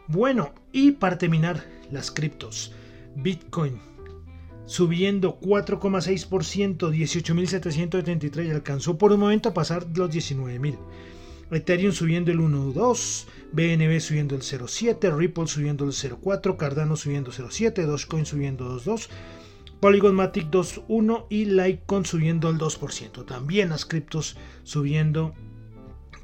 Bueno, 0.08 0.52
y 0.72 0.92
para 0.92 1.18
terminar, 1.18 1.64
las 1.90 2.10
criptos, 2.10 2.72
Bitcoin 3.16 3.80
subiendo 4.70 5.40
4,6%, 5.40 6.92
18.773 6.92 8.46
y 8.46 8.50
alcanzó 8.52 8.96
por 8.98 9.10
un 9.10 9.18
momento 9.18 9.48
a 9.48 9.52
pasar 9.52 9.84
los 9.96 10.10
19.000. 10.10 10.78
Ethereum 11.50 11.92
subiendo 11.92 12.30
el 12.30 12.38
1.2, 12.38 13.24
BNB 13.50 14.00
subiendo 14.00 14.36
el 14.36 14.42
0.7, 14.42 15.16
Ripple 15.16 15.48
subiendo 15.48 15.84
el 15.84 15.90
0.4, 15.90 16.56
Cardano 16.56 16.94
subiendo 16.94 17.32
0.7, 17.32 17.84
Dogecoin 17.84 18.24
subiendo 18.24 18.80
2.2, 18.80 19.08
Polygon 19.80 20.14
Matic 20.14 20.48
2.1 20.50 21.26
y 21.30 21.46
Litecoin 21.46 22.04
subiendo 22.04 22.48
el 22.48 22.58
2%. 22.58 23.26
También 23.26 23.70
las 23.70 23.84
criptos 23.84 24.36
subiendo 24.62 25.34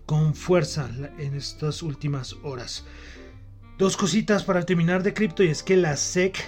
con 0.06 0.36
fuerza 0.36 0.88
en 1.18 1.34
estas 1.34 1.82
últimas 1.82 2.36
horas. 2.44 2.84
Dos 3.76 3.96
cositas 3.96 4.44
para 4.44 4.64
terminar 4.64 5.02
de 5.02 5.14
cripto 5.14 5.42
y 5.42 5.48
es 5.48 5.64
que 5.64 5.76
la 5.76 5.96
SEC 5.96 6.38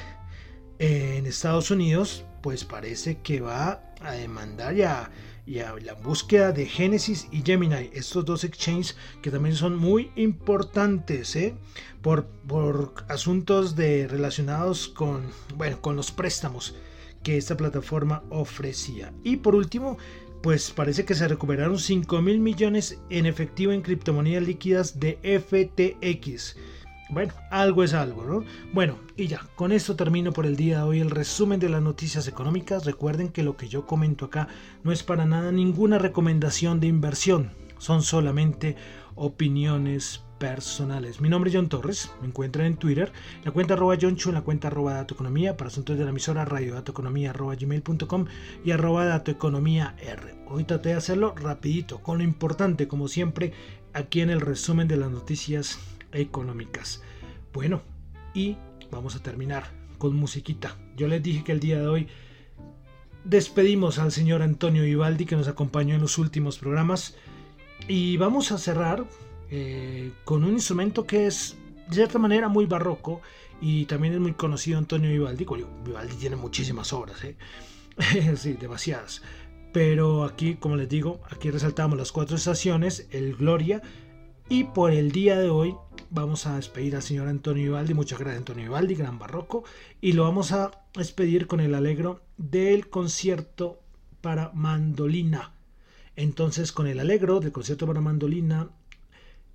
en 0.79 1.27
Estados 1.27 1.71
Unidos 1.71 2.25
pues 2.43 2.65
parece 2.65 3.19
que 3.19 3.41
va 3.41 3.83
a 4.01 4.13
demandar 4.13 4.75
ya 4.75 5.11
y 5.49 5.61
a 5.61 5.75
la 5.83 5.95
búsqueda 5.95 6.53
de 6.53 6.67
Genesis 6.67 7.27
y 7.33 7.43
Gemini, 7.43 7.89
estos 7.95 8.27
dos 8.27 8.45
exchanges 8.45 8.97
que 9.23 9.31
también 9.31 9.57
son 9.57 9.79
muy 9.79 10.11
importantes 10.15 11.35
¿eh? 11.37 11.55
por, 12.03 12.27
por, 12.47 12.93
asuntos 13.09 13.75
de, 13.75 14.07
relacionados 14.09 14.89
con, 14.89 15.23
bueno, 15.57 15.81
con 15.81 15.97
los 15.97 16.13
préstamos 16.13 16.75
que 17.23 17.39
esta 17.39 17.57
plataforma 17.57 18.23
ofrecía. 18.29 19.15
Y 19.25 19.39
por 19.39 19.55
último, 19.55 19.97
pues 20.43 20.71
parece 20.71 21.07
que 21.07 21.15
se 21.15 21.27
recuperaron 21.27 21.79
5 21.79 22.21
mil 22.21 22.41
millones 22.41 22.99
en 23.09 23.25
efectivo 23.25 23.73
en 23.73 23.81
criptomonedas 23.81 24.43
líquidas 24.47 25.01
de 25.01 25.19
FTX. 25.23 26.57
Bueno, 27.11 27.33
algo 27.51 27.85
es 27.85 27.95
algo, 27.95 28.23
¿no? 28.25 28.45
Bueno, 28.75 28.99
y 29.17 29.29
ya, 29.29 29.41
con 29.57 29.73
esto 29.73 29.97
termino 29.97 30.33
por 30.33 30.45
el 30.45 30.57
día 30.57 30.79
de 30.79 30.83
hoy 30.83 31.01
el 31.01 31.11
resumen 31.11 31.59
de 31.59 31.71
las 31.71 31.81
noticias 31.81 32.29
económicas. 32.29 32.85
Recuerden 32.85 33.31
que 33.31 33.43
lo 33.43 33.57
que 33.57 33.69
yo 33.69 33.87
comento 33.87 34.27
acá 34.27 34.49
no 34.85 34.93
es 34.93 35.03
para 35.03 35.25
nada 35.25 35.51
ninguna 35.51 35.99
recomendación 35.99 36.81
de 36.81 36.87
inversión, 36.87 37.53
son 37.79 38.03
solamente 38.03 38.77
opiniones 39.15 40.23
personales. 40.39 41.23
Mi 41.23 41.31
nombre 41.31 41.49
es 41.49 41.57
John 41.57 41.71
Torres, 41.71 42.13
me 42.21 42.29
encuentran 42.29 42.67
en 42.67 42.77
Twitter, 42.77 43.11
la 43.43 43.53
cuenta 43.53 43.73
arroba 43.73 43.97
John 44.01 44.17
Chu, 44.17 44.31
la 44.31 44.43
cuenta 44.43 44.69
arroba 44.69 44.93
Dato 44.93 45.15
Economía, 45.15 45.57
para 45.57 45.69
asuntos 45.69 45.97
de 45.97 46.05
la 46.05 46.11
emisora 46.11 46.45
radio 46.45 46.79
economía 46.79 47.31
arroba 47.31 47.55
gmail.com 47.55 48.27
y 48.67 48.71
arroba 48.71 49.07
Dato 49.07 49.31
Economía 49.31 49.97
R. 49.99 50.45
Hoy 50.47 50.65
traté 50.65 50.91
de 50.91 50.97
hacerlo 50.97 51.35
rapidito, 51.35 52.03
con 52.03 52.19
lo 52.19 52.25
importante, 52.25 52.87
como 52.87 53.09
siempre, 53.09 53.55
aquí 53.95 54.21
en 54.21 54.29
el 54.29 54.43
resumen 54.43 54.87
de 54.89 54.99
las 54.99 55.11
noticias 55.11 55.79
económicas. 56.13 57.03
Bueno, 57.53 57.83
y 58.35 58.57
vamos 58.91 59.17
a 59.17 59.23
terminar 59.23 59.65
con 59.99 60.17
musiquita. 60.17 60.77
Yo 60.97 61.09
les 61.09 61.23
dije 61.23 61.45
que 61.45 61.53
el 61.53 61.61
día 61.61 61.79
de 61.79 61.89
hoy 61.89 62.09
despedimos 63.25 63.99
al 63.99 64.13
señor 64.13 64.43
Antonio 64.43 64.83
Vivaldi 64.83 65.27
que 65.27 65.37
nos 65.37 65.49
acompañó 65.49 65.95
en 65.95 66.01
los 66.01 66.19
últimos 66.19 66.59
programas 66.59 67.17
y 67.87 68.17
vamos 68.17 68.53
a 68.53 68.59
cerrar 68.59 69.05
eh, 69.51 70.13
con 70.25 70.45
un 70.45 70.53
instrumento 70.53 71.05
que 71.05 71.27
es 71.27 71.57
de 71.89 71.95
cierta 71.95 72.19
manera 72.19 72.49
muy 72.49 72.67
barroco 72.67 73.21
y 73.61 73.87
también 73.87 74.15
es 74.15 74.21
muy 74.21 74.35
conocido 74.35 74.79
Antonio 74.79 75.11
Vivaldi. 75.11 75.47
Vivaldi 75.85 76.15
tiene 76.17 76.37
muchísimas 76.37 76.93
obras, 76.93 77.25
¿eh? 77.25 77.37
sí, 78.37 78.53
demasiadas. 78.53 79.23
Pero 79.73 80.25
aquí, 80.25 80.55
como 80.55 80.77
les 80.77 80.89
digo, 80.89 81.21
aquí 81.31 81.51
resaltamos 81.51 81.99
las 81.99 82.13
cuatro 82.13 82.37
estaciones, 82.37 83.09
el 83.11 83.37
Gloria, 83.37 83.83
y 84.49 84.65
por 84.65 84.93
el 84.93 85.13
día 85.13 85.39
de 85.39 85.51
hoy 85.51 85.75
vamos 86.11 86.47
a 86.47 86.57
despedir 86.57 86.97
al 86.97 87.03
señor 87.03 87.29
Antonio 87.29 87.65
Vivaldi. 87.65 87.95
Muchas 87.95 88.19
gracias, 88.19 88.39
Antonio 88.39 88.65
Vivaldi, 88.65 88.95
gran 88.95 89.19
barroco. 89.19 89.65
Y 90.01 90.13
lo 90.13 90.25
vamos 90.25 90.53
a 90.53 90.71
despedir 90.95 91.47
con 91.47 91.61
el 91.61 91.75
alegro 91.75 92.23
del 92.37 92.89
concierto 92.89 93.81
para 94.21 94.51
mandolina. 94.53 95.53
Entonces, 96.17 96.73
con 96.73 96.87
el 96.87 97.01
alegro 97.01 97.41
del 97.41 97.53
concierto 97.53 97.87
para 97.87 98.01
mandolina 98.01 98.71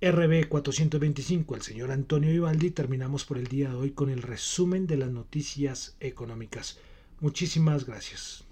RB 0.00 0.48
425, 0.48 1.54
el 1.54 1.62
señor 1.62 1.90
Antonio 1.90 2.30
Vivaldi, 2.30 2.70
terminamos 2.70 3.24
por 3.24 3.38
el 3.38 3.46
día 3.46 3.70
de 3.70 3.76
hoy 3.76 3.90
con 3.90 4.10
el 4.10 4.22
resumen 4.22 4.86
de 4.86 4.96
las 4.96 5.10
noticias 5.10 5.96
económicas. 6.00 6.78
Muchísimas 7.20 7.86
gracias. 7.86 8.44